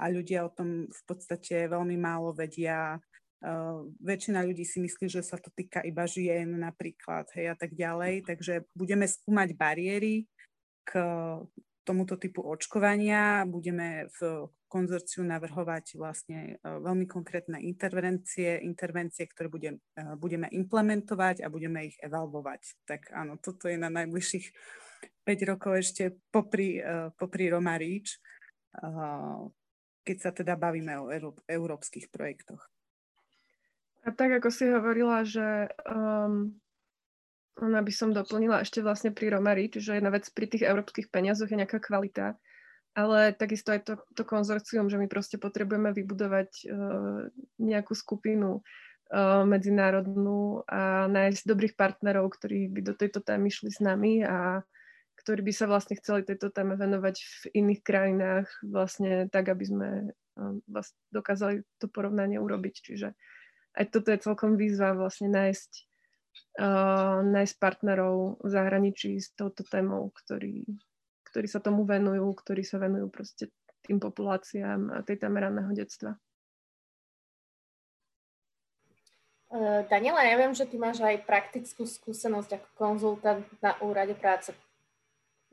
[0.00, 2.96] a ľudia o tom v podstate veľmi málo vedia
[3.44, 7.76] Uh, väčšina ľudí si myslí, že sa to týka iba žien napríklad hej, a tak
[7.76, 8.24] ďalej.
[8.24, 10.24] Takže budeme skúmať bariéry
[10.88, 10.96] k
[11.84, 13.44] tomuto typu očkovania.
[13.44, 21.44] Budeme v konzorciu navrhovať vlastne uh, veľmi konkrétne intervencie, intervencie, ktoré budem, uh, budeme implementovať
[21.44, 22.88] a budeme ich evalvovať.
[22.88, 24.46] Tak áno, toto je na najbližších
[25.20, 26.80] 5 rokov ešte popri,
[27.20, 28.16] popri Roma Reach,
[30.00, 31.12] keď sa teda bavíme o
[31.44, 32.73] európskych projektoch.
[34.04, 36.52] A tak, ako si hovorila, že um,
[37.56, 41.48] ona by som doplnila ešte vlastne pri Romari, čiže jedna vec pri tých európskych peniazoch
[41.48, 42.36] je nejaká kvalita,
[42.92, 49.42] ale takisto aj to, to konzorcium, že my proste potrebujeme vybudovať uh, nejakú skupinu uh,
[49.48, 54.60] medzinárodnú a nájsť dobrých partnerov, ktorí by do tejto témy šli s nami a
[55.14, 59.88] ktorí by sa vlastne chceli tejto téme venovať v iných krajinách vlastne tak, aby sme
[60.36, 62.74] um, vlastne dokázali to porovnanie urobiť.
[62.84, 63.16] Čiže
[63.74, 65.70] aj toto je celkom výzva vlastne nájsť,
[66.62, 70.62] uh, nájsť partnerov v zahraničí s touto témou, ktorí,
[71.26, 73.50] ktorí sa tomu venujú, ktorí sa venujú proste
[73.84, 76.16] tým populáciám a tej téme ranného detstva.
[79.50, 84.50] Uh, Daniela, ja viem, že ty máš aj praktickú skúsenosť ako konzultant na úrade práce.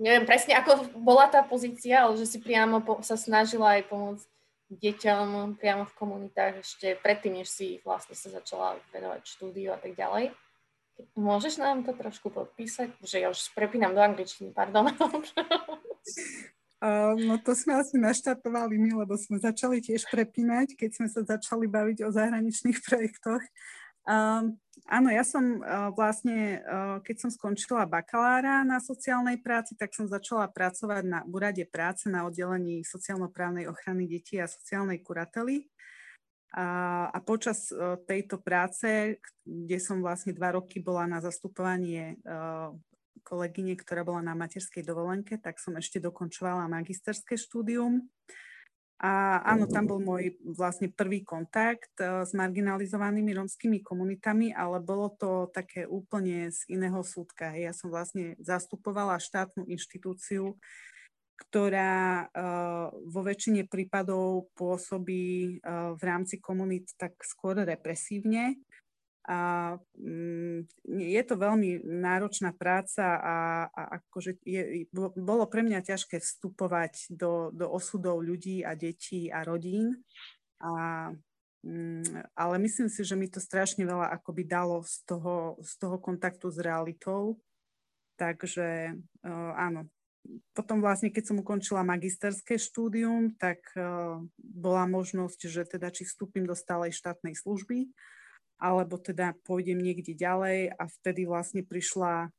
[0.02, 4.31] Neviem presne, ako bola tá pozícia, ale že si priamo po, sa snažila aj pomôcť
[4.72, 10.00] deťom priamo v komunitách ešte predtým, než si vlastne sa začala venovať štúdiu a tak
[10.00, 10.32] ďalej.
[11.18, 12.96] Môžeš nám to trošku podpísať?
[13.04, 14.88] Že ja už prepínam do angličtiny, pardon.
[16.80, 21.22] Uh, no to sme asi naštartovali my, lebo sme začali tiež prepínať, keď sme sa
[21.26, 23.44] začali baviť o zahraničných projektoch.
[24.02, 24.58] Uh,
[24.90, 30.10] áno, ja som uh, vlastne, uh, keď som skončila bakalára na sociálnej práci, tak som
[30.10, 35.70] začala pracovať na úrade práce na oddelení sociálno-právnej ochrany detí a sociálnej kurately.
[36.52, 42.74] A, a počas uh, tejto práce, kde som vlastne dva roky bola na zastupovanie uh,
[43.22, 48.10] kolegyne, ktorá bola na materskej dovolenke, tak som ešte dokončovala magisterské štúdium.
[49.02, 55.10] A áno, tam bol môj vlastne prvý kontakt uh, s marginalizovanými romskými komunitami, ale bolo
[55.18, 57.50] to také úplne z iného súdka.
[57.58, 60.54] Ja som vlastne zastupovala štátnu inštitúciu,
[61.34, 68.62] ktorá uh, vo väčšine prípadov pôsobí uh, v rámci komunít tak skôr represívne
[69.30, 69.38] a
[70.02, 70.66] mm,
[70.98, 73.38] je to veľmi náročná práca a,
[73.70, 79.46] a akože je, bolo pre mňa ťažké vstupovať do, do osudov ľudí a detí a
[79.46, 80.02] rodín.
[80.58, 81.14] A,
[81.62, 86.02] mm, ale myslím si, že mi to strašne veľa akoby dalo z toho, z toho
[86.02, 87.38] kontaktu s realitou.
[88.18, 89.86] Takže uh, áno,
[90.54, 96.46] potom vlastne, keď som ukončila magisterské štúdium, tak uh, bola možnosť, že teda či vstúpim
[96.46, 97.90] do stálej štátnej služby
[98.62, 102.30] alebo teda pôjdem niekde ďalej a vtedy vlastne prišla,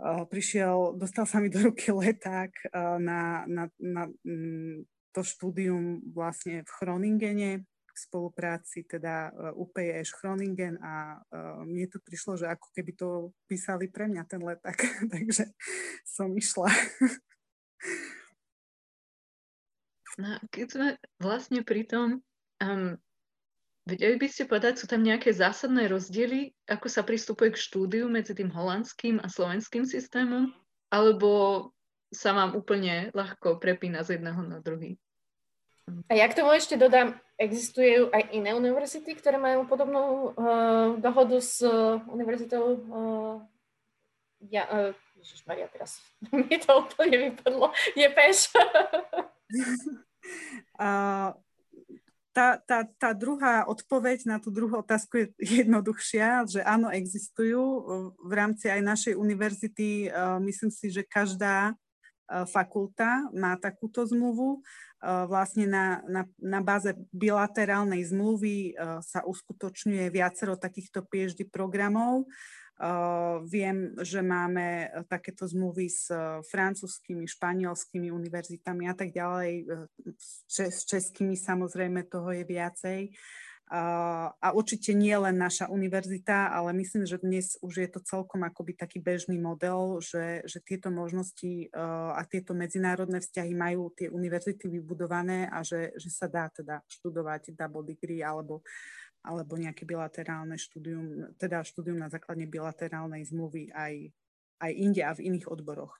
[0.00, 6.00] uh, prišiel, dostal sa mi do ruky leták uh, na, na, na um, to štúdium
[6.16, 7.52] vlastne v Chroningene
[7.94, 11.22] v spolupráci teda uh, UPS Chroningen a
[11.62, 14.74] mne to prišlo, že ako keby to písali pre mňa ten leták,
[15.14, 15.54] takže
[16.02, 16.72] som išla.
[20.14, 20.88] No, keď sme
[21.18, 22.22] vlastne pri tom,
[22.62, 22.94] um,
[23.84, 28.32] Vedeli by ste povedať, sú tam nejaké zásadné rozdiely, ako sa pristupuje k štúdiu medzi
[28.32, 30.48] tým holandským a slovenským systémom?
[30.88, 31.68] Alebo
[32.08, 34.96] sa vám úplne ľahko prepína z jedného na druhý?
[36.08, 41.36] A ja k tomu ešte dodám, existujú aj iné univerzity, ktoré majú podobnú uh, dohodu
[41.36, 43.36] s uh, univerzitou uh,
[44.48, 44.96] ja, uh,
[45.44, 46.00] Maria, teraz
[46.32, 47.68] mi to úplne vypadlo.
[47.96, 48.48] Je peš.
[50.80, 51.36] uh,
[52.34, 55.26] tá, tá, tá druhá odpoveď na tú druhú otázku je
[55.64, 57.62] jednoduchšia, že áno, existujú.
[58.18, 60.10] V rámci aj našej univerzity
[60.42, 61.78] myslím si, že každá
[62.50, 64.64] fakulta má takúto zmluvu.
[65.04, 68.72] Vlastne na, na, na báze bilaterálnej zmluvy
[69.04, 72.24] sa uskutočňuje viacero takýchto PhD programov.
[73.46, 79.62] Viem, že máme uh, takéto zmluvy s uh, francúzskými, španielskými univerzitami a tak ďalej.
[80.58, 83.00] S českými samozrejme toho je viacej.
[83.74, 88.76] A určite nie len naša univerzita, ale myslím, že dnes už je to celkom akoby
[88.76, 91.72] taký bežný model, že, že tieto možnosti
[92.12, 97.56] a tieto medzinárodné vzťahy majú tie univerzity vybudované a že, že sa dá teda študovať
[97.56, 98.64] double degree alebo uh,
[99.24, 104.12] alebo nejaké bilaterálne štúdium, teda štúdium na základe bilaterálnej zmluvy aj,
[104.60, 105.96] aj inde a v iných odboroch.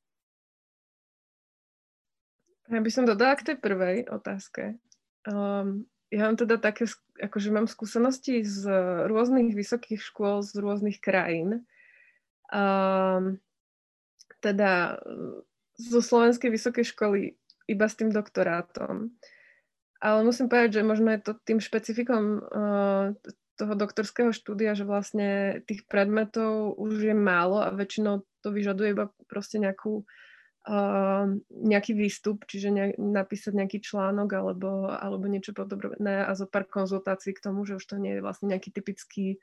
[2.69, 4.77] Ja by som dodala k tej prvej otázke.
[5.25, 8.69] Um, ja mám teda také, akože mám skúsenosti z
[9.09, 11.65] rôznych vysokých škôl z rôznych krajín.
[12.53, 13.41] Um,
[14.45, 15.01] teda
[15.81, 17.21] zo slovenskej vysokej školy
[17.65, 19.17] iba s tým doktorátom.
[20.05, 23.17] Ale musím povedať, že možno je to tým špecifikom uh,
[23.57, 29.09] toho doktorského štúdia, že vlastne tých predmetov už je málo a väčšinou to vyžaduje iba
[29.33, 30.05] proste nejakú,
[30.69, 37.33] uh, nejaký výstup, čiže napísať nejaký článok alebo, alebo niečo podobné a zo pár konzultácií
[37.33, 39.41] k tomu, že už to nie je vlastne nejaký typický,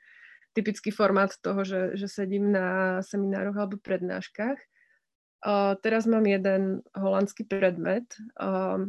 [0.54, 4.62] typický formát toho, že, že sedím na seminároch alebo prednáškach.
[5.42, 8.06] Uh, teraz mám jeden holandský predmet,
[8.38, 8.86] uh,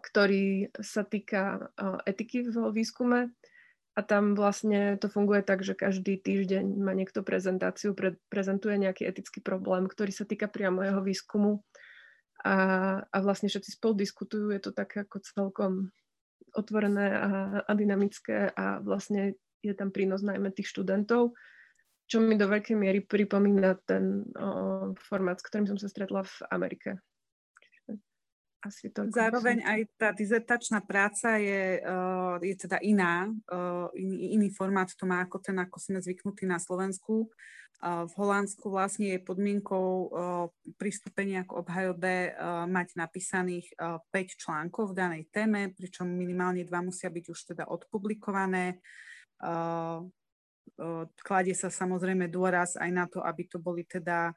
[0.00, 1.70] ktorý sa týka
[2.08, 3.30] etiky v výskume.
[3.98, 9.04] A tam vlastne to funguje tak, že každý týždeň má niekto prezentáciu, pre, prezentuje nejaký
[9.04, 11.60] etický problém, ktorý sa týka priamo jeho výskumu.
[12.40, 12.56] A,
[13.04, 15.72] a vlastne všetci spolu diskutujú, je to tak ako celkom
[16.56, 17.28] otvorené a,
[17.66, 21.36] a dynamické a vlastne je tam prínos najmä tých študentov,
[22.08, 26.34] čo mi do veľkej miery pripomína ten o, formát, s ktorým som sa stretla v
[26.48, 26.90] Amerike
[28.60, 34.48] asi to Zároveň aj tá dizertačná práca je, uh, je teda iná, uh, iný, iný
[34.52, 37.32] formát to má ako ten, ako sme zvyknutí na Slovensku.
[37.80, 40.46] Uh, v Holandsku vlastne je podmienkou uh,
[40.76, 46.84] pristúpenia k obhajobe uh, mať napísaných uh, 5 článkov v danej téme, pričom minimálne dva
[46.84, 48.84] musia byť už teda odpublikované.
[49.40, 50.04] Uh,
[50.76, 54.36] uh, kladie sa samozrejme dôraz aj na to, aby to boli teda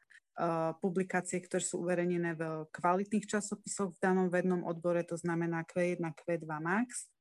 [0.81, 6.49] publikácie, ktoré sú uverejnené v kvalitných časopisoch v danom vednom odbore, to znamená Q1, Q2
[6.57, 7.13] Max.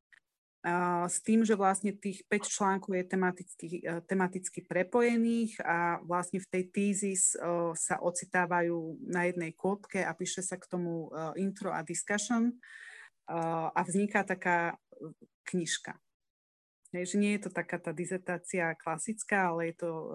[1.10, 6.46] S tým, že vlastne tých 5 článkov je tematicky, e, tematicky prepojených a vlastne v
[6.46, 6.64] tej
[7.34, 7.34] e,
[7.74, 12.54] sa ocitávajú na jednej kôpke a píše sa k tomu e, intro a discussion
[13.26, 14.78] a vzniká taká
[15.46, 15.94] knižka.
[16.93, 20.07] Hej, že nie je to taká tá dizertácia klasická, ale je to uh,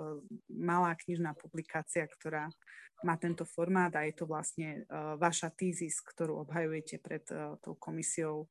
[0.45, 2.53] malá knižná publikácia, ktorá
[3.01, 7.73] má tento formát a je to vlastne uh, vaša tízis, ktorú obhajujete pred uh, tou
[7.81, 8.45] komisiou.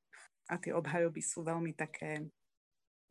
[0.51, 2.27] A tie obhajoby sú veľmi také,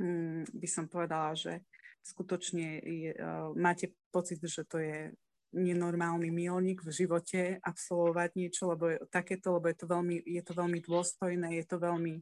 [0.04, 1.64] um, by som povedala, že
[2.04, 5.16] skutočne je, uh, máte pocit, že to je
[5.56, 10.52] nenormálny milník v živote absolvovať niečo, lebo je takéto, lebo je to veľmi, je to
[10.52, 12.20] veľmi dôstojné, je to veľmi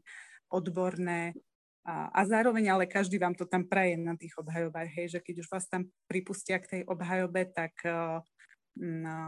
[0.53, 1.33] odborné,
[1.83, 5.43] a, a zároveň ale každý vám to tam praje na tých obhajobách, hej, že keď
[5.43, 7.75] už vás tam pripustia k tej obhajobe, tak,
[8.79, 9.19] no,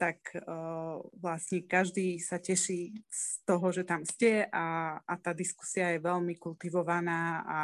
[0.00, 5.92] tak uh, vlastne každý sa teší z toho, že tam ste a, a tá diskusia
[5.92, 7.60] je veľmi kultivovaná a,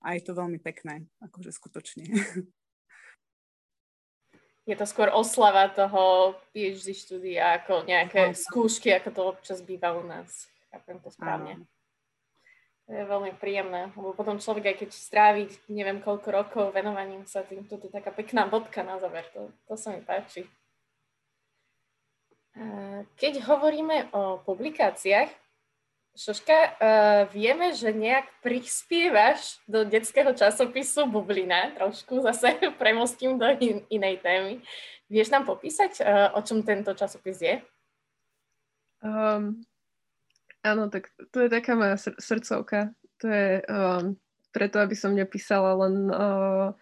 [0.00, 2.08] a je to veľmi pekné, akože skutočne.
[4.68, 10.06] Je to skôr oslava toho PhD štúdia ako nejaké skúšky, ako to občas býva u
[10.06, 10.46] nás.
[10.70, 11.58] Chápem to správne.
[11.58, 11.79] Áno.
[12.90, 17.46] To je veľmi príjemné, lebo potom človek, aj keď strávi neviem koľko rokov venovaním sa
[17.46, 20.42] tým, to je taká pekná bodka na záver, to, to sa mi páči.
[23.14, 25.30] Keď hovoríme o publikáciách,
[26.18, 26.82] Šoška,
[27.30, 34.58] vieme, že nejak prispievaš do detského časopisu Bublina, trošku zase premostím do in, inej témy.
[35.06, 36.02] Vieš nám popísať,
[36.34, 37.54] o čom tento časopis je?
[38.98, 39.62] Um,
[40.60, 42.92] Áno, tak to je taká moja sr- srdcovka.
[43.24, 44.16] To je um,
[44.52, 46.76] preto, aby som nepísala len, uh,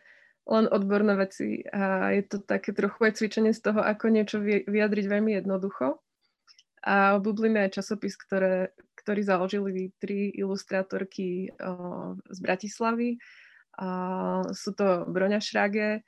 [0.50, 1.62] len odborné veci.
[1.70, 6.02] A je to také trochu aj cvičenie z toho, ako niečo vyjadriť veľmi jednoducho.
[6.82, 13.18] A Bublina je časopis, ktoré, ktorý založili tri ilustrátorky uh, z Bratislavy.
[13.78, 16.02] Uh, sú to Broňa Šráge,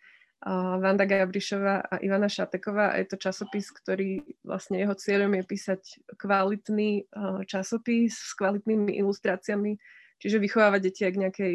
[0.81, 5.83] Vanda Gabrišová a Ivana Šateková a je to časopis, ktorý vlastne jeho cieľom je písať
[6.17, 7.13] kvalitný
[7.45, 9.77] časopis s kvalitnými ilustráciami,
[10.17, 11.55] čiže vychovávať deti k nejakej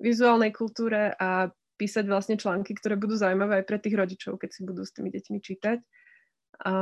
[0.00, 4.60] vizuálnej kultúre a písať vlastne články, ktoré budú zaujímavé aj pre tých rodičov, keď si
[4.64, 5.78] budú s tými deťmi čítať.
[6.64, 6.72] A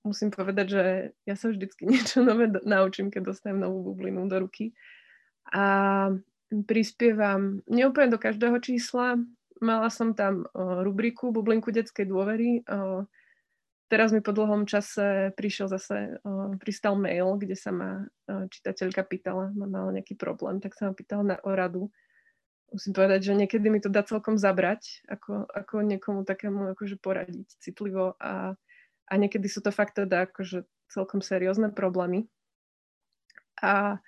[0.00, 0.84] musím povedať, že
[1.28, 4.72] ja sa vždycky niečo nové naučím, keď dostanem novú bublinu do ruky.
[5.52, 6.08] A
[6.64, 9.20] prispievam neúplne do každého čísla,
[9.60, 12.64] mala som tam rubriku Bublinku detskej dôvery.
[13.90, 16.22] Teraz mi po dlhom čase prišiel zase,
[16.62, 21.22] pristal mail, kde sa ma čitateľka pýtala, ma mala nejaký problém, tak sa ma pýtala
[21.34, 21.90] na o radu.
[22.70, 27.50] Musím povedať, že niekedy mi to dá celkom zabrať, ako, ako niekomu takému akože poradiť
[27.58, 28.54] citlivo a,
[29.10, 32.30] a niekedy sú to fakt teda akože celkom seriózne problémy.
[33.58, 33.98] A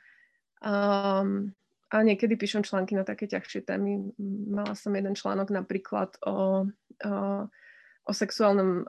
[0.62, 1.50] um,
[1.92, 4.16] a niekedy píšem články na také ťažšie témy.
[4.48, 7.14] Mala som jeden článok napríklad o, o,
[8.08, 8.82] o sexuálnom o,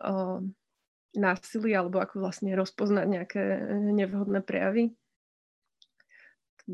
[1.19, 3.43] násilí alebo ako vlastne rozpoznať nejaké
[3.91, 4.95] nevhodné prejavy.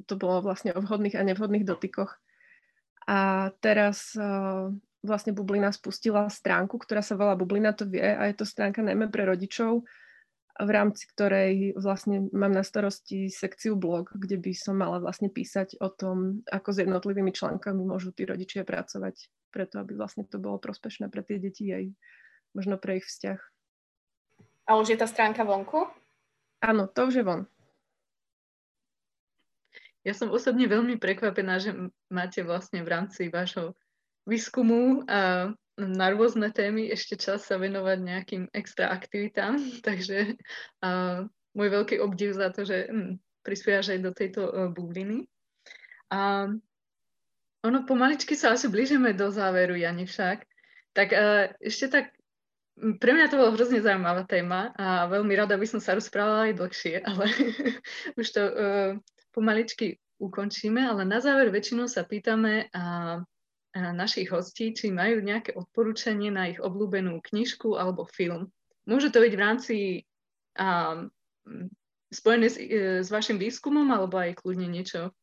[0.05, 2.13] To bolo vlastne o vhodných a nevhodných dotykoch.
[3.09, 4.69] A teraz o,
[5.01, 9.09] vlastne Bublina spustila stránku, ktorá sa volá Bublina to vie a je to stránka najmä
[9.09, 9.81] pre rodičov,
[10.59, 15.79] v rámci ktorej vlastne mám na starosti sekciu blog, kde by som mala vlastne písať
[15.79, 20.59] o tom, ako s jednotlivými článkami môžu tí rodičia pracovať, preto aby vlastne to bolo
[20.59, 21.95] prospešné pre tie deti aj
[22.51, 23.39] možno pre ich vzťah.
[24.69, 25.87] A už je tá stránka vonku?
[26.59, 27.47] Áno, to už je von.
[30.03, 31.75] Ja som osobne veľmi prekvapená, že
[32.11, 33.75] máte vlastne v rámci vášho
[34.27, 39.55] výskumu a na rôzne témy ešte čas sa venovať nejakým extra aktivitám,
[39.87, 40.35] takže
[40.83, 41.23] uh,
[41.55, 45.23] môj veľký obdiv za to, že hm, prispievaš aj do tejto uh, bubliny.
[46.11, 46.51] A
[47.63, 50.43] ono pomaličky sa asi blížime do záveru, Jani však.
[50.91, 52.05] Tak uh, ešte tak,
[52.99, 56.59] pre mňa to bola hrozne zaujímavá téma a veľmi rada by som sa rozprávala aj
[56.59, 57.25] dlhšie, ale
[58.19, 58.91] už to uh,
[59.31, 63.23] pomaličky ukončíme, ale na záver väčšinou sa pýtame, uh,
[63.75, 68.49] našich hostí, či majú nejaké odporúčanie na ich obľúbenú knižku alebo film.
[68.89, 69.75] Môže to byť v rámci
[70.57, 71.13] um,
[72.09, 75.13] spojené s, e, s vašim výskumom alebo aj kľudne niečo,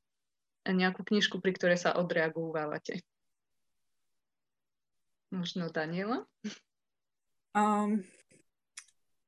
[0.67, 3.03] nejakú knižku, pri ktorej sa odreagovávate.
[5.35, 6.27] Možno Daniela?
[7.55, 8.07] Um,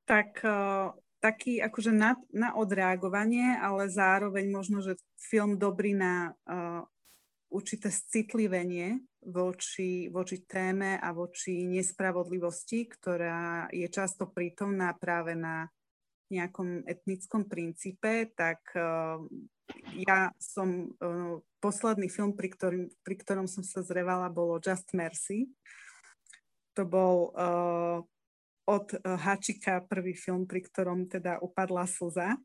[0.07, 6.87] tak uh, taký akože na, na odreagovanie, ale zároveň možno, že film dobrý na uh,
[7.49, 15.69] určité citlivenie voči, voči téme a voči nespravodlivosti, ktorá je často prítomná práve na
[16.29, 19.17] nejakom etnickom princípe, tak uh,
[19.97, 25.49] ja som, uh, posledný film, pri, ktorým, pri ktorom som sa zrevala, bolo Just Mercy.
[26.77, 28.05] To bol uh,
[28.69, 32.37] od Hačika prvý film, pri ktorom teda upadla slza.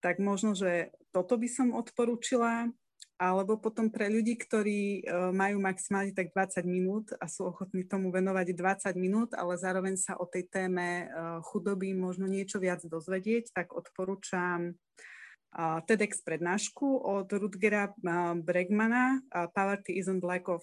[0.00, 2.72] Tak možno, že toto by som odporúčila
[3.18, 8.14] alebo potom pre ľudí, ktorí uh, majú maximálne tak 20 minút a sú ochotní tomu
[8.14, 13.50] venovať 20 minút, ale zároveň sa o tej téme uh, chudoby možno niečo viac dozvedieť,
[13.50, 17.90] tak odporúčam uh, TEDx prednášku od Rutgera
[18.38, 19.18] Bregmana
[19.50, 20.62] Poverty isn't lack of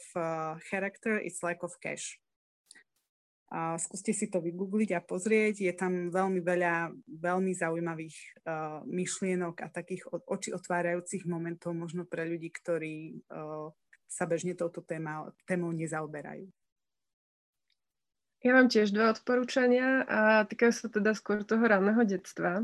[0.71, 2.23] character, it's lack of cash.
[3.55, 5.63] A skúste si to vygoogliť a pozrieť.
[5.63, 12.27] Je tam veľmi veľa veľmi zaujímavých uh, myšlienok a takých oči otvárajúcich momentov možno pre
[12.27, 13.71] ľudí, ktorí uh,
[14.11, 16.51] sa bežne touto téma, témou nezaoberajú.
[18.43, 22.59] Ja mám tiež dva odporúčania a týkajú sa teda skôr toho ranného detstva.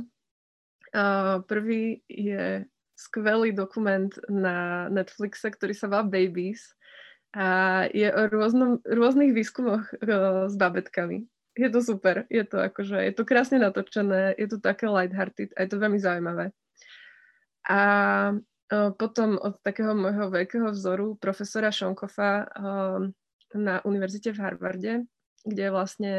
[0.92, 2.68] Uh, prvý je
[3.00, 6.76] skvelý dokument na Netflixe, ktorý sa volá Babies
[7.32, 7.48] a
[7.96, 11.28] je o rôznom, rôznych výskumoch uh, s babetkami.
[11.56, 15.64] Je to super, je to akože, je to krásne natočené, je to také lighthearted a
[15.64, 16.56] je to veľmi zaujímavé.
[17.68, 17.80] A
[18.36, 23.00] uh, potom od takého môjho veľkého vzoru profesora Šonkoffa uh,
[23.56, 24.94] na univerzite v Harvarde,
[25.44, 26.14] kde je vlastne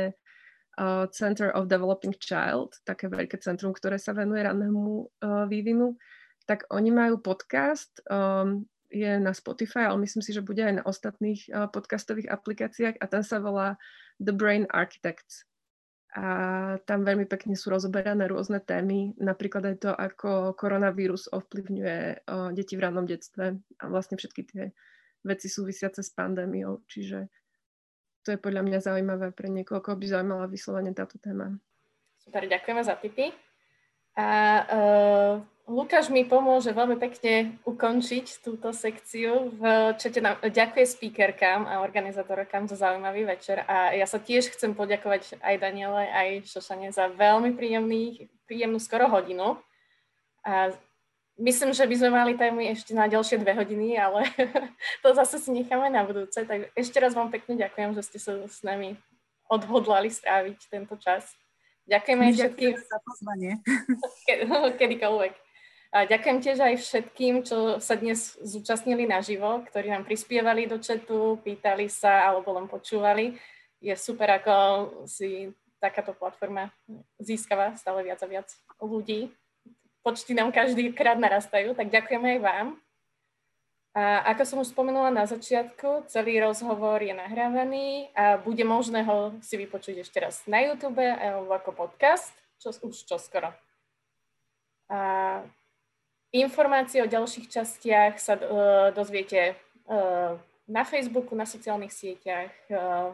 [1.13, 5.05] Center of Developing Child, také veľké centrum, ktoré sa venuje rannému
[5.45, 6.01] vývinu,
[6.49, 10.85] tak oni majú podcast, um, je na Spotify, ale myslím si, že bude aj na
[10.85, 13.81] ostatných uh, podcastových aplikáciách a ten sa volá
[14.21, 15.49] The Brain Architects.
[16.13, 22.53] A tam veľmi pekne sú rozoberané rôzne témy, napríklad aj to, ako koronavírus ovplyvňuje uh,
[22.53, 24.65] deti v rannom detstve a vlastne všetky tie
[25.25, 26.85] veci súvisiace s pandémiou.
[26.85, 27.33] Čiže
[28.29, 31.57] to je podľa mňa zaujímavé pre niekoho, koho by zaujímala vyslovene táto téma.
[32.21, 33.33] Super, ďakujeme za tipy.
[34.13, 34.29] A
[34.69, 35.35] uh,
[35.73, 39.57] Lukáš mi pomôže veľmi pekne ukončiť túto sekciu.
[39.57, 39.63] V
[39.97, 45.41] čete nám ďakuje speakerkám a organizátorkám za zaujímavý večer a ja sa tiež chcem poďakovať
[45.41, 49.57] aj Daniele, aj Šošane za veľmi príjemný, príjemnú skoro hodinu.
[50.45, 50.77] A
[51.41, 54.29] myslím, že by sme mali témy ešte na ďalšie dve hodiny, ale
[55.03, 56.37] to zase si necháme na budúce.
[56.37, 59.01] Tak ešte raz vám pekne ďakujem, že ste sa s nami
[59.49, 61.33] odhodlali stráviť tento čas.
[61.89, 62.77] Ďakujeme všetkým.
[62.77, 63.53] za pozvanie.
[64.79, 65.42] Kedykoľvek.
[65.93, 71.85] Ďakujem tiež aj všetkým, čo sa dnes zúčastnili naživo, ktorí nám prispievali do četu, pýtali
[71.93, 73.37] sa alebo len počúvali.
[73.77, 74.57] Je super, ako
[75.05, 76.73] si takáto platforma
[77.21, 78.49] získava stále viac a viac
[78.81, 79.37] ľudí.
[80.01, 82.67] Počty nám každý krát narastajú, tak ďakujeme aj vám.
[83.93, 89.37] A ako som už spomenula na začiatku, celý rozhovor je nahrávaný a bude možné ho
[89.45, 93.53] si vypočuť ešte raz na YouTube alebo ako podcast, čo už čoskoro.
[94.89, 94.99] A
[96.33, 99.53] Informácie o ďalších častiach sa uh, dozviete
[99.85, 102.53] uh, na Facebooku, na sociálnych sieťach.
[102.73, 103.13] Uh,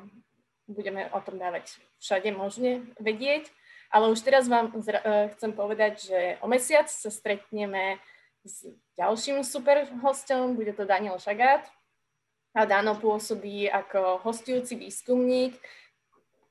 [0.71, 3.51] budeme o tom dávať všade možne vedieť.
[3.91, 7.97] Ale už teraz vám zra- chcem povedať, že o mesiac sa stretneme
[8.45, 8.69] s
[9.01, 11.65] ďalším super hostom, bude to Daniel Šagát.
[12.53, 15.57] A Dano pôsobí ako hostujúci výskumník.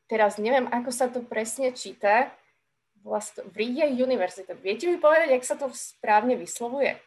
[0.07, 2.31] Teraz neviem, ako sa to presne číta,
[3.07, 4.51] vlastne Vrije University.
[4.59, 6.99] Viete mi povedať, jak sa to správne vyslovuje?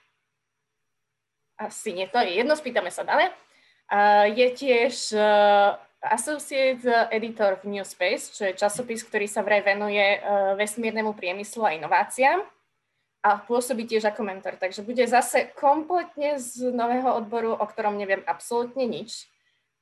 [1.60, 3.28] Asi nie, to je jedno, spýtame sa dále.
[3.92, 9.60] Uh, je tiež uh, Associate Editor v New Space, čo je časopis, ktorý sa vraj
[9.60, 12.40] venuje uh, vesmírnemu priemyslu a inováciám
[13.20, 14.56] a pôsobí tiež ako mentor.
[14.56, 19.28] Takže bude zase kompletne z nového odboru, o ktorom neviem absolútne nič.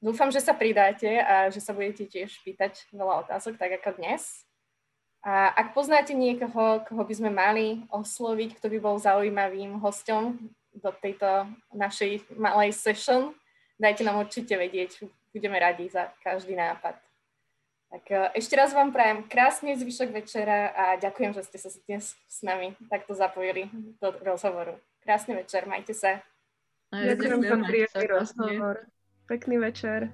[0.02, 4.47] Dúfam, že sa pridáte a že sa budete tiež pýtať veľa otázok, tak ako dnes.
[5.28, 10.40] A ak poznáte niekoho, koho by sme mali osloviť, kto by bol zaujímavým hostom
[10.72, 11.44] do tejto
[11.76, 13.36] našej malej session,
[13.76, 15.04] dajte nám určite vedieť.
[15.36, 16.96] Budeme radi za každý nápad.
[17.92, 22.16] Tak e, ešte raz vám prajem krásny zvyšok večera a ďakujem, že ste sa dnes
[22.16, 23.68] s nami takto zapojili
[24.00, 24.80] do rozhovoru.
[25.04, 26.24] Krásny večer, majte sa.
[26.88, 28.88] Ďakujem za príjemný rozhovor.
[29.28, 30.08] Pekný večer.